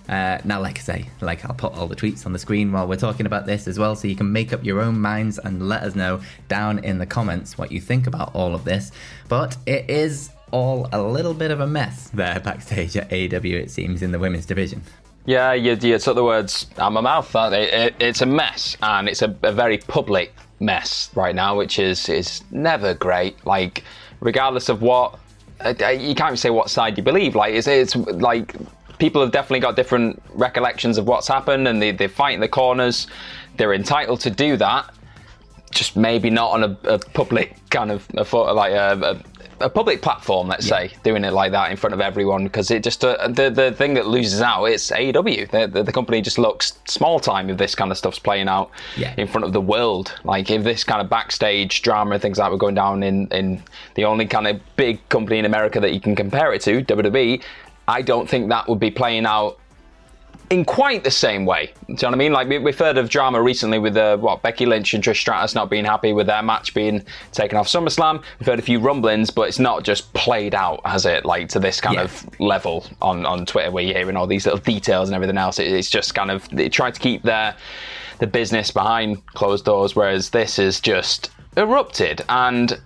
Uh, 0.10 0.40
now, 0.44 0.60
like 0.60 0.78
I 0.78 0.82
say, 0.82 1.10
like 1.22 1.46
I'll 1.46 1.56
put 1.56 1.74
all 1.74 1.88
the 1.88 1.96
tweets 1.96 2.26
on 2.26 2.34
the 2.34 2.40
screen 2.40 2.72
while 2.72 2.88
we're 2.88 2.96
talking 2.96 3.26
about 3.26 3.46
this 3.46 3.68
as 3.68 3.80
well, 3.80 3.96
so 3.96 4.08
you 4.08 4.16
can 4.16 4.32
make 4.32 4.52
up 4.52 4.64
your 4.64 4.82
own 4.82 5.00
minds 5.00 5.40
and 5.40 5.68
let 5.70 5.84
us 5.84 5.96
know 5.96 6.22
down 6.48 6.80
in 6.80 6.98
the 6.98 7.06
comments 7.06 7.58
what 7.58 7.72
you 7.72 7.80
think 7.80 8.08
about 8.08 8.34
all 8.36 8.54
of 8.54 8.66
this. 8.66 8.92
But 9.30 9.58
it 9.66 9.90
is 9.90 10.32
all 10.52 10.90
a 10.92 11.02
little 11.02 11.34
bit 11.34 11.52
of 11.52 11.62
a 11.62 11.68
mess 11.68 12.10
there 12.10 12.40
backstage 12.40 12.98
at 12.98 13.10
AEW, 13.10 13.54
it 13.54 13.72
seems, 13.72 14.02
in 14.02 14.12
the 14.12 14.20
women's 14.20 14.46
division. 14.46 14.82
Yeah, 15.26 15.54
you, 15.54 15.78
you 15.80 15.98
took 16.00 16.16
the 16.16 16.24
words 16.24 16.68
out 16.78 16.88
of 16.88 16.94
my 16.94 17.02
mouth. 17.02 17.34
It, 17.36 17.74
it, 17.74 17.96
it's 18.00 18.22
a 18.22 18.26
mess, 18.26 18.76
and 18.82 19.08
it's 19.08 19.22
a, 19.22 19.36
a 19.44 19.52
very 19.52 19.78
public 19.78 20.34
mess 20.60 21.10
right 21.16 21.36
now, 21.36 21.58
which 21.58 21.80
is 21.80 22.10
is 22.10 22.44
never 22.52 22.94
great. 22.96 23.46
Like, 23.46 23.84
regardless 24.20 24.68
of 24.68 24.82
what 24.82 25.20
uh, 25.64 25.90
you 25.90 26.16
can't 26.16 26.40
say 26.40 26.50
what 26.50 26.70
side 26.70 26.98
you 26.98 27.04
believe. 27.04 27.36
Like, 27.36 27.54
it's, 27.54 27.68
it's 27.68 27.96
like 27.96 28.56
people 29.02 29.20
have 29.20 29.32
definitely 29.32 29.60
got 29.60 29.76
different 29.76 30.22
recollections 30.36 31.00
of 31.00 31.08
what's 31.08 31.28
happened 31.28 31.68
and 31.68 31.82
they, 31.82 31.92
they 31.92 32.08
fight 32.08 32.36
in 32.36 32.40
the 32.40 32.48
corners. 32.48 33.08
They're 33.58 33.74
entitled 33.74 34.22
to 34.22 34.30
do 34.30 34.58
that. 34.58 34.94
Just 35.72 35.98
maybe 35.98 36.30
not 36.30 36.52
on 36.52 36.64
a, 36.64 36.78
a 36.84 37.00
public 37.00 37.58
kind 37.72 37.92
of 37.92 38.08
a, 38.16 38.38
like 38.54 38.74
a, 38.74 39.24
a, 39.60 39.66
a, 39.66 39.70
public 39.70 40.04
platform, 40.04 40.50
let's 40.50 40.68
yeah. 40.68 40.88
say, 40.88 40.94
doing 41.02 41.24
it 41.24 41.34
like 41.34 41.52
that 41.54 41.72
in 41.72 41.78
front 41.78 41.96
of 41.96 42.02
everyone 42.02 42.44
because 42.44 42.70
it 42.70 42.84
just 42.84 43.04
uh, 43.04 43.28
the 43.30 43.50
the 43.50 43.72
thing 43.72 43.96
that 43.96 44.06
loses 44.06 44.42
out 44.42 44.66
it's 44.66 44.92
AEW. 44.92 45.50
The, 45.50 45.66
the, 45.66 45.84
the, 45.84 45.94
company 45.94 46.22
just 46.22 46.38
looks 46.38 46.78
small 46.86 47.20
time 47.20 47.50
if 47.50 47.58
this 47.58 47.74
kind 47.74 47.90
of 47.90 47.98
stuff's 47.98 48.20
playing 48.20 48.50
out 48.50 48.70
yeah. 48.98 49.16
in 49.18 49.28
front 49.28 49.46
of 49.46 49.54
the 49.54 49.62
world. 49.62 50.14
Like 50.24 50.52
if 50.52 50.64
this 50.64 50.84
kind 50.84 51.02
of 51.02 51.10
backstage 51.10 51.82
drama 51.82 52.12
and 52.12 52.22
things 52.22 52.38
like 52.38 52.48
that 52.48 52.52
were 52.52 52.58
going 52.58 52.76
down 52.76 53.02
in 53.02 53.28
in 53.30 53.64
the 53.96 54.06
only 54.06 54.28
kind 54.28 54.46
of 54.46 54.60
big 54.76 55.08
company 55.10 55.40
in 55.40 55.46
America 55.46 55.80
that 55.80 55.94
you 55.94 56.02
can 56.02 56.16
compare 56.16 56.54
it 56.54 56.62
to, 56.64 56.84
WWE, 56.84 57.42
I 57.88 58.02
don't 58.02 58.30
think 58.30 58.50
that 58.50 58.68
would 58.68 58.80
be 58.80 58.92
playing 58.92 59.26
out 59.26 59.60
in 60.52 60.66
quite 60.66 61.06
the 61.06 61.12
same 61.12 61.46
way. 61.46 61.72
Do 61.88 61.94
you 61.94 61.96
know 61.96 62.10
what 62.10 62.14
I 62.14 62.18
mean? 62.18 62.34
Like 62.34 62.50
we've 62.50 62.78
heard 62.78 62.98
of 62.98 63.10
drama 63.10 63.42
recently 63.42 63.80
with 63.80 63.96
uh, 63.96 64.18
what 64.18 64.42
Becky 64.42 64.66
Lynch 64.66 64.94
and 64.94 65.02
Trish 65.02 65.18
Stratus 65.18 65.56
not 65.56 65.70
being 65.70 65.86
happy 65.86 66.12
with 66.12 66.28
their 66.28 66.44
match 66.44 66.74
being 66.74 67.04
taken 67.32 67.58
off 67.58 67.68
SummerSlam. 67.68 68.22
We've 68.38 68.48
heard 68.48 68.60
a 68.60 68.62
few 68.62 68.80
rumblings, 68.80 69.30
but 69.30 69.44
it's 69.44 69.60
not 69.60 69.84
just 69.84 70.12
played 70.14 70.54
out, 70.54 70.86
has 70.86 71.06
it? 71.06 71.24
Like 71.24 71.48
to 71.50 71.60
this 71.60 71.80
kind 71.80 71.96
yeah. 71.96 72.04
of 72.04 72.40
level 72.40 72.86
on 73.02 73.26
on 73.26 73.46
Twitter 73.46 73.72
where 73.72 73.84
you're 73.84 73.98
hearing 73.98 74.18
all 74.18 74.28
these 74.28 74.46
little 74.46 74.60
details 74.60 75.08
and 75.08 75.16
everything 75.16 75.38
else. 75.38 75.58
It, 75.58 75.68
it's 75.68 75.90
just 75.90 76.14
kind 76.14 76.30
of 76.30 76.48
they 76.50 76.68
try 76.68 76.92
to 76.92 77.00
keep 77.00 77.24
their 77.24 77.56
the 78.20 78.28
business 78.28 78.72
behind 78.72 79.26
closed 79.28 79.64
doors, 79.64 79.96
whereas 79.96 80.32
this 80.32 80.60
is 80.60 80.82
just 80.82 81.32
erupted 81.56 82.22
and 82.28 82.80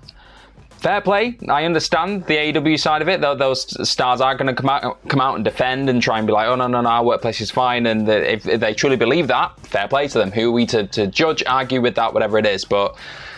fair 0.86 1.02
play. 1.02 1.36
I 1.50 1.66
understand 1.66 2.26
the 2.28 2.36
AEW 2.36 2.80
side 2.80 3.02
of 3.02 3.10
it. 3.10 3.20
Those 3.20 3.90
stars 3.90 4.22
are 4.22 4.36
going 4.36 4.46
to 4.46 4.54
come 4.54 4.70
out, 4.70 5.00
come 5.08 5.20
out 5.20 5.34
and 5.34 5.44
defend 5.44 5.90
and 5.90 6.00
try 6.00 6.20
and 6.20 6.28
be 6.28 6.34
like, 6.34 6.48
oh 6.48 6.56
no, 6.56 6.68
no, 6.68 6.80
no, 6.80 6.88
our 6.88 7.04
workplace 7.04 7.42
is 7.42 7.50
fine. 7.50 7.88
And 7.88 8.08
if, 8.08 8.44
they 8.44 8.76
truly 8.76 8.96
believe 8.96 9.28
that, 9.30 9.60
fair 9.62 9.88
play 9.88 10.08
to 10.08 10.20
them. 10.20 10.32
Who 10.32 10.50
are 10.50 10.52
we 10.52 10.68
to, 10.68 10.86
to 10.86 11.08
judge, 11.08 11.44
argue 11.48 11.82
with 11.82 11.96
that, 11.96 12.14
whatever 12.14 12.38
it 12.38 12.46
is? 12.46 12.66
But 12.66 12.96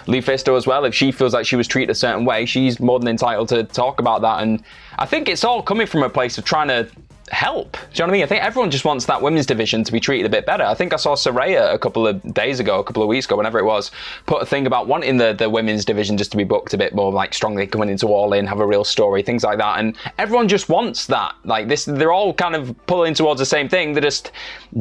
Lufisto 0.08 0.58
as 0.58 0.68
well, 0.68 0.84
if 0.84 0.94
she 0.94 1.10
feels 1.14 1.34
like 1.34 1.46
she 1.46 1.56
was 1.56 1.70
treated 1.70 1.90
a 1.90 1.96
certain 1.96 2.26
way, 2.26 2.46
she's 2.46 2.82
more 2.82 3.00
than 3.00 3.08
entitled 3.08 3.48
to 3.48 3.64
talk 3.64 4.02
about 4.02 4.24
that. 4.24 4.44
And 4.44 4.62
I 5.00 5.06
think 5.06 5.30
it's 5.30 5.46
all 5.46 5.64
coming 5.64 5.88
from 5.88 6.04
a 6.04 6.10
place 6.10 6.38
of 6.38 6.44
trying 6.44 6.68
to 6.68 6.90
help. 7.30 7.74
Do 7.74 7.78
you 7.80 8.00
know 8.00 8.06
what 8.06 8.10
I 8.10 8.12
mean? 8.14 8.24
I 8.24 8.26
think 8.28 8.44
everyone 8.44 8.72
just 8.72 8.86
wants 8.86 9.06
that 9.06 9.22
women's 9.22 9.46
division 9.46 9.84
to 9.84 9.92
be 9.92 10.00
treated 10.00 10.26
a 10.26 10.30
bit 10.30 10.46
better. 10.46 10.64
I 10.64 10.74
think 10.74 10.94
I 10.94 10.96
saw 10.96 11.16
Saraya 11.16 11.74
a 11.74 11.80
couple 11.80 12.08
of 12.08 12.34
days 12.34 12.60
ago, 12.60 12.80
a 12.80 12.84
couple 12.84 13.04
of 13.04 13.10
weeks 13.10 13.26
ago, 13.26 13.36
whenever 13.36 13.60
it 13.60 13.66
was, 13.66 13.92
put 14.26 14.42
a 14.42 14.46
thing 14.46 14.66
about 14.66 14.88
wanting 14.88 15.18
the, 15.18 15.34
the 15.34 15.50
women's 15.50 15.86
division 15.86 16.18
just 16.18 16.32
to 16.32 16.38
be 16.38 16.44
booked 16.44 16.74
a 16.74 16.78
bit 16.78 16.96
more 16.96 17.12
like 17.12 17.34
strongly 17.34 17.68
coming 17.68 17.90
into 17.90 18.08
All 18.08 18.34
In, 18.34 18.46
have 18.46 18.60
a 18.60 18.66
real 18.66 18.84
story, 18.84 19.24
things 19.24 19.44
like 19.44 19.58
that. 19.58 19.80
And 19.80 19.98
everyone 20.18 20.48
just 20.48 20.70
wants 20.70 21.08
that. 21.08 21.36
Like 21.44 21.68
this, 21.68 21.86
they're 21.86 22.14
all 22.14 22.34
kind 22.34 22.56
of 22.56 22.76
pulling 22.88 23.14
towards 23.14 23.40
the 23.40 23.46
same 23.46 23.68
thing. 23.68 23.94
They're 23.94 24.02
just 24.02 24.32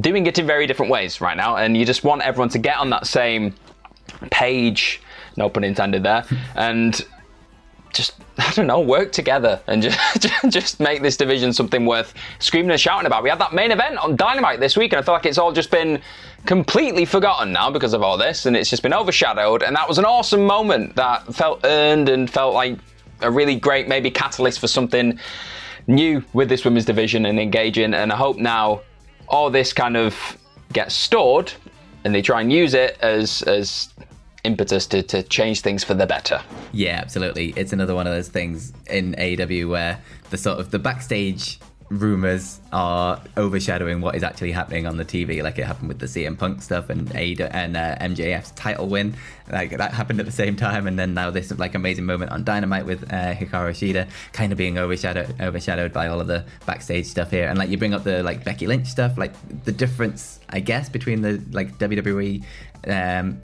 doing 0.00 0.26
it 0.26 0.38
in 0.38 0.46
very 0.46 0.66
different 0.66 0.90
ways 0.92 1.20
right 1.20 1.36
now. 1.36 1.56
And 1.56 1.76
you 1.76 1.84
just 1.84 2.04
want 2.04 2.22
everyone 2.22 2.50
to 2.50 2.58
get 2.58 2.78
on 2.78 2.90
that 2.90 3.06
same 3.06 3.54
page, 4.30 5.00
no 5.36 5.48
pun 5.48 5.64
intended 5.64 6.02
there, 6.02 6.24
and 6.54 7.04
just 7.96 8.14
I 8.38 8.52
don't 8.52 8.66
know, 8.66 8.80
work 8.80 9.12
together 9.12 9.60
and 9.66 9.82
just 9.82 9.98
just 10.48 10.80
make 10.80 11.02
this 11.02 11.16
division 11.16 11.52
something 11.52 11.86
worth 11.86 12.14
screaming 12.38 12.70
and 12.70 12.80
shouting 12.80 13.06
about. 13.06 13.22
We 13.22 13.30
had 13.30 13.40
that 13.40 13.52
main 13.52 13.70
event 13.70 13.98
on 13.98 14.16
Dynamite 14.16 14.60
this 14.60 14.76
week, 14.76 14.92
and 14.92 15.00
I 15.00 15.02
feel 15.02 15.14
like 15.14 15.26
it's 15.26 15.38
all 15.38 15.52
just 15.52 15.70
been 15.70 16.00
completely 16.44 17.04
forgotten 17.04 17.52
now 17.52 17.70
because 17.70 17.92
of 17.92 18.02
all 18.02 18.18
this, 18.18 18.46
and 18.46 18.56
it's 18.56 18.70
just 18.70 18.82
been 18.82 18.94
overshadowed. 18.94 19.62
And 19.62 19.74
that 19.76 19.88
was 19.88 19.98
an 19.98 20.04
awesome 20.04 20.44
moment 20.44 20.96
that 20.96 21.34
felt 21.34 21.60
earned 21.64 22.08
and 22.08 22.30
felt 22.30 22.54
like 22.54 22.78
a 23.22 23.30
really 23.30 23.56
great 23.56 23.88
maybe 23.88 24.10
catalyst 24.10 24.60
for 24.60 24.68
something 24.68 25.18
new 25.86 26.22
with 26.32 26.48
this 26.48 26.64
women's 26.64 26.84
division 26.84 27.26
and 27.26 27.40
engaging. 27.40 27.94
And 27.94 28.12
I 28.12 28.16
hope 28.16 28.36
now 28.36 28.82
all 29.28 29.50
this 29.50 29.72
kind 29.72 29.96
of 29.96 30.36
gets 30.72 30.94
stored 30.94 31.52
and 32.04 32.14
they 32.14 32.22
try 32.22 32.40
and 32.40 32.52
use 32.52 32.74
it 32.74 32.96
as 33.00 33.42
as 33.42 33.88
impetus 34.46 34.86
to, 34.86 35.02
to 35.02 35.22
change 35.24 35.60
things 35.60 35.84
for 35.84 35.94
the 35.94 36.06
better. 36.06 36.40
Yeah, 36.72 37.00
absolutely. 37.02 37.52
It's 37.56 37.72
another 37.72 37.94
one 37.94 38.06
of 38.06 38.12
those 38.12 38.28
things 38.28 38.72
in 38.88 39.14
AEW 39.14 39.68
where 39.68 40.00
the 40.30 40.38
sort 40.38 40.58
of 40.58 40.70
the 40.70 40.78
backstage 40.78 41.58
rumors 41.88 42.60
are 42.72 43.22
overshadowing 43.36 44.00
what 44.00 44.14
is 44.16 44.22
actually 44.22 44.50
happening 44.52 44.86
on 44.86 44.96
the 44.96 45.04
TV, 45.04 45.42
like 45.42 45.58
it 45.58 45.64
happened 45.64 45.88
with 45.88 45.98
the 45.98 46.06
CM 46.06 46.36
Punk 46.36 46.62
stuff 46.62 46.90
and 46.90 47.14
Ada 47.14 47.54
and 47.54 47.76
uh, 47.76 47.96
MJF's 47.96 48.50
title 48.52 48.88
win. 48.88 49.14
Like 49.50 49.76
that 49.76 49.92
happened 49.92 50.18
at 50.18 50.26
the 50.26 50.32
same 50.32 50.56
time, 50.56 50.86
and 50.86 50.98
then 50.98 51.14
now 51.14 51.30
this 51.30 51.56
like 51.58 51.74
amazing 51.74 52.04
moment 52.04 52.32
on 52.32 52.44
Dynamite 52.44 52.86
with 52.86 53.04
uh, 53.12 53.34
Hikaru 53.34 53.70
Shida 53.70 54.08
kind 54.32 54.52
of 54.52 54.58
being 54.58 54.78
overshadowed 54.78 55.40
overshadowed 55.40 55.92
by 55.92 56.08
all 56.08 56.20
of 56.20 56.26
the 56.26 56.44
backstage 56.66 57.06
stuff 57.06 57.30
here. 57.30 57.48
And 57.48 57.58
like 57.58 57.70
you 57.70 57.78
bring 57.78 57.94
up 57.94 58.04
the 58.04 58.22
like 58.22 58.44
Becky 58.44 58.66
Lynch 58.66 58.88
stuff, 58.88 59.16
like 59.16 59.32
the 59.64 59.72
difference 59.72 60.40
I 60.50 60.60
guess 60.60 60.88
between 60.88 61.22
the 61.22 61.42
like 61.52 61.78
WWE 61.78 62.44
um 62.88 63.40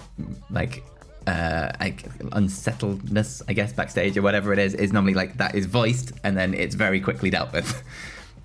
like 0.51 0.83
uh, 1.27 1.73
like 1.81 2.05
unsettledness, 2.33 3.43
I 3.49 3.53
guess, 3.53 3.73
backstage 3.73 4.17
or 4.17 4.23
whatever 4.23 4.53
it 4.53 4.59
is, 4.59 4.75
is 4.75 4.93
normally 4.93 5.15
like 5.15 5.39
that 5.39 5.55
is 5.55 5.67
voiced 5.67 6.13
and 6.25 6.37
then 6.37 6.55
it's 6.55 6.75
very 6.75 7.01
quickly 7.01 7.31
dealt 7.31 7.53
with. 7.53 7.83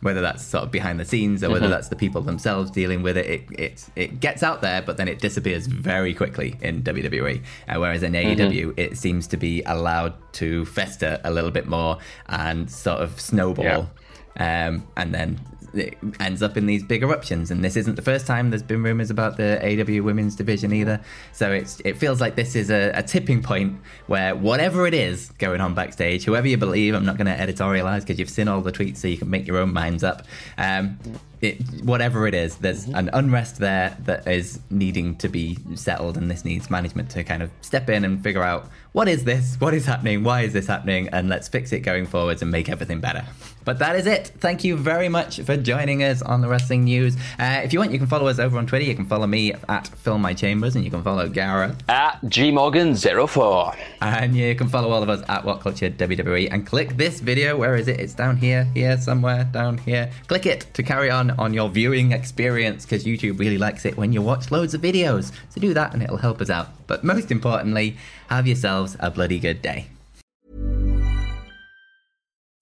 whether 0.02 0.22
that's 0.22 0.44
sort 0.44 0.64
of 0.64 0.72
behind 0.72 1.00
the 1.00 1.06
scenes 1.06 1.44
or 1.44 1.50
whether 1.50 1.62
mm-hmm. 1.62 1.72
that's 1.72 1.90
the 1.90 1.96
people 1.96 2.22
themselves 2.22 2.70
dealing 2.70 3.02
with 3.02 3.18
it. 3.18 3.26
It 3.26 3.60
it 3.60 3.90
it 3.96 4.20
gets 4.20 4.44
out 4.44 4.62
there, 4.62 4.82
but 4.82 4.98
then 4.98 5.08
it 5.08 5.20
disappears 5.20 5.66
very 5.66 6.14
quickly 6.14 6.56
in 6.62 6.84
WWE. 6.84 7.42
Uh, 7.68 7.80
whereas 7.80 8.04
in 8.04 8.14
AEW, 8.14 8.38
mm-hmm. 8.38 8.80
it 8.80 8.98
seems 8.98 9.28
to 9.28 9.38
be 9.38 9.64
allowed 9.64 10.14
to 10.34 10.66
fester 10.66 11.20
a 11.24 11.32
little 11.32 11.52
bit 11.52 11.68
more 11.68 11.98
and 12.28 12.70
sort 12.70 13.02
of 13.02 13.20
snowball. 13.20 13.90
Yeah. 14.38 14.68
Um, 14.68 14.88
and 14.96 15.16
then 15.16 15.40
it 15.78 15.98
ends 16.20 16.42
up 16.42 16.58
in 16.58 16.66
these 16.66 16.84
big 16.84 17.04
eruptions. 17.04 17.52
And 17.52 17.64
this 17.64 17.76
isn't 17.76 17.96
the 17.96 18.02
first 18.02 18.28
time 18.28 18.50
there's 18.50 18.64
been 18.64 18.84
rumors 18.84 19.10
about 19.10 19.38
the 19.38 19.60
AEW 19.62 20.04
women's 20.04 20.36
division 20.36 20.74
either. 20.74 21.00
So 21.34 21.52
it's 21.52 21.80
it 21.86 21.98
feels 21.98 22.20
like 22.22 22.36
this 22.36 22.56
is 22.56 22.70
a, 22.70 22.92
a 22.92 23.04
tipping 23.04 23.42
point 23.42 23.80
where 24.08 24.36
whatever 24.36 24.88
it 24.88 24.94
is 24.94 25.30
going 25.38 25.62
on 25.62 25.74
backstage, 25.74 26.24
whoever 26.26 26.48
you 26.48 26.58
believe, 26.58 26.94
I'm 26.94 27.06
not 27.06 27.18
going 27.18 27.28
to 27.28 27.38
editorialize 27.38 28.02
because 28.02 28.20
you've 28.20 28.30
seen 28.30 28.48
all 28.48 28.62
the 28.62 28.72
tweets, 28.72 28.98
so 28.98 29.08
you 29.08 29.18
can 29.18 29.30
make 29.30 29.48
your 29.48 29.58
own 29.58 29.74
minds 29.74 30.04
up. 30.04 30.24
Um, 30.58 31.00
it, 31.42 31.62
whatever 31.84 32.28
it 32.28 32.34
is, 32.34 32.56
there's 32.58 32.86
mm-hmm. 32.86 32.96
an 32.96 33.10
unrest 33.14 33.60
there 33.60 33.98
that 34.06 34.28
is 34.28 34.60
needing 34.70 35.16
to 35.18 35.30
be 35.30 35.58
settled, 35.76 36.18
and 36.18 36.30
this 36.30 36.44
needs 36.44 36.70
management 36.70 37.10
to 37.12 37.24
kind 37.24 37.44
of 37.44 37.52
step 37.62 37.90
in 37.90 38.04
and 38.06 38.24
figure 38.24 38.44
out 38.44 38.70
what 38.92 39.08
is 39.08 39.26
this, 39.26 39.58
what 39.60 39.74
is 39.74 39.86
happening, 39.86 40.24
why 40.24 40.42
is 40.42 40.54
this 40.54 40.68
happening, 40.68 41.08
and 41.10 41.30
let's 41.30 41.48
fix 41.48 41.72
it 41.72 41.82
going 41.82 42.08
forwards 42.08 42.42
and 42.42 42.50
make 42.50 42.70
everything 42.70 43.00
better. 43.00 43.24
But 43.64 43.80
that 43.80 43.98
is 43.98 44.08
it. 44.08 44.32
Thank 44.40 44.64
you 44.64 44.78
very 44.78 45.10
much 45.10 45.42
for 45.42 45.58
joining 45.58 46.02
us 46.02 46.22
on 46.22 46.40
the 46.40 46.48
wrestling 46.48 46.86
news. 46.86 47.18
Uh, 47.38 47.62
if 47.64 47.74
you 47.74 47.80
want, 47.80 47.92
you 47.92 47.98
can 47.98 48.08
follow 48.08 48.28
us 48.28 48.40
over 48.40 48.58
on 48.58 48.66
Twitter. 48.66 48.86
You 48.86 48.96
can 48.96 49.06
follow 49.06 49.28
me 49.28 49.54
at 49.68 49.88
Phil 49.90 50.18
My 50.18 50.34
Chambers, 50.34 50.76
and 50.76 50.86
you 50.86 50.90
can 50.90 51.04
follow 51.04 51.28
Gareth 51.28 51.76
at 51.90 52.22
gmorgan04. 52.22 53.78
And 54.02 54.38
you 54.38 54.56
can 54.56 54.70
follow 54.70 54.90
all 54.92 55.04
of 55.04 55.10
us 55.10 55.22
at 55.28 55.44
What 55.44 55.60
Culture 55.60 55.90
WWE, 55.90 56.48
and 56.50 56.66
click 56.66 56.96
this 56.96 57.20
video. 57.20 57.58
Where 57.58 57.76
is 57.76 57.90
it? 57.90 58.00
It's 58.00 58.14
down 58.14 58.38
here, 58.38 58.64
here, 58.74 58.98
somewhere, 58.98 59.44
down 59.44 59.80
here. 59.80 60.12
Click 60.28 60.46
it 60.46 60.68
to 60.74 60.82
carry 60.82 61.12
on 61.12 61.27
on 61.32 61.54
your 61.54 61.70
viewing 61.70 62.12
experience 62.12 62.86
because 62.86 63.06
YouTube 63.06 63.40
really 63.40 63.58
likes 63.58 63.86
it 63.86 63.98
when 63.98 64.14
you 64.14 64.22
watch 64.22 64.52
loads 64.52 64.74
of 64.74 64.82
videos. 64.82 65.32
So 65.50 65.62
do 65.62 65.74
that 65.74 65.94
and 65.94 66.04
it'll 66.04 66.18
help 66.18 66.42
us 66.42 66.50
out. 66.50 66.70
But 66.88 67.04
most 67.04 67.32
importantly, 67.32 67.98
have 68.30 68.48
yourselves 68.48 68.98
a 69.00 69.12
bloody 69.12 69.40
good 69.40 69.62
day. 69.62 69.88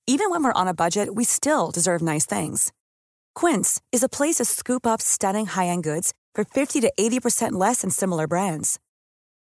Even 0.07 0.29
when 0.29 0.43
we're 0.43 0.61
on 0.61 0.67
a 0.67 0.73
budget, 0.73 1.15
we 1.15 1.23
still 1.23 1.71
deserve 1.71 2.01
nice 2.01 2.27
things. 2.27 2.71
Quince 3.33 3.81
is 3.91 4.03
a 4.03 4.09
place 4.09 4.35
to 4.35 4.45
scoop 4.45 4.85
up 4.85 5.01
stunning 5.01 5.47
high 5.47 5.67
end 5.67 5.83
goods 5.83 6.13
for 6.35 6.43
50 6.43 6.81
to 6.81 6.93
80% 6.99 7.53
less 7.53 7.81
than 7.81 7.89
similar 7.89 8.27
brands. 8.27 8.79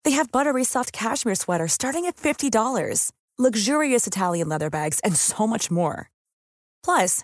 They 0.03 0.11
have 0.11 0.31
buttery 0.31 0.63
soft 0.63 0.91
cashmere 0.91 1.35
sweaters 1.35 1.73
starting 1.73 2.05
at 2.05 2.15
$50, 2.15 3.11
luxurious 3.37 4.07
Italian 4.07 4.49
leather 4.49 4.71
bags, 4.71 4.99
and 5.01 5.15
so 5.15 5.45
much 5.45 5.69
more. 5.69 6.09
Plus, 6.83 7.23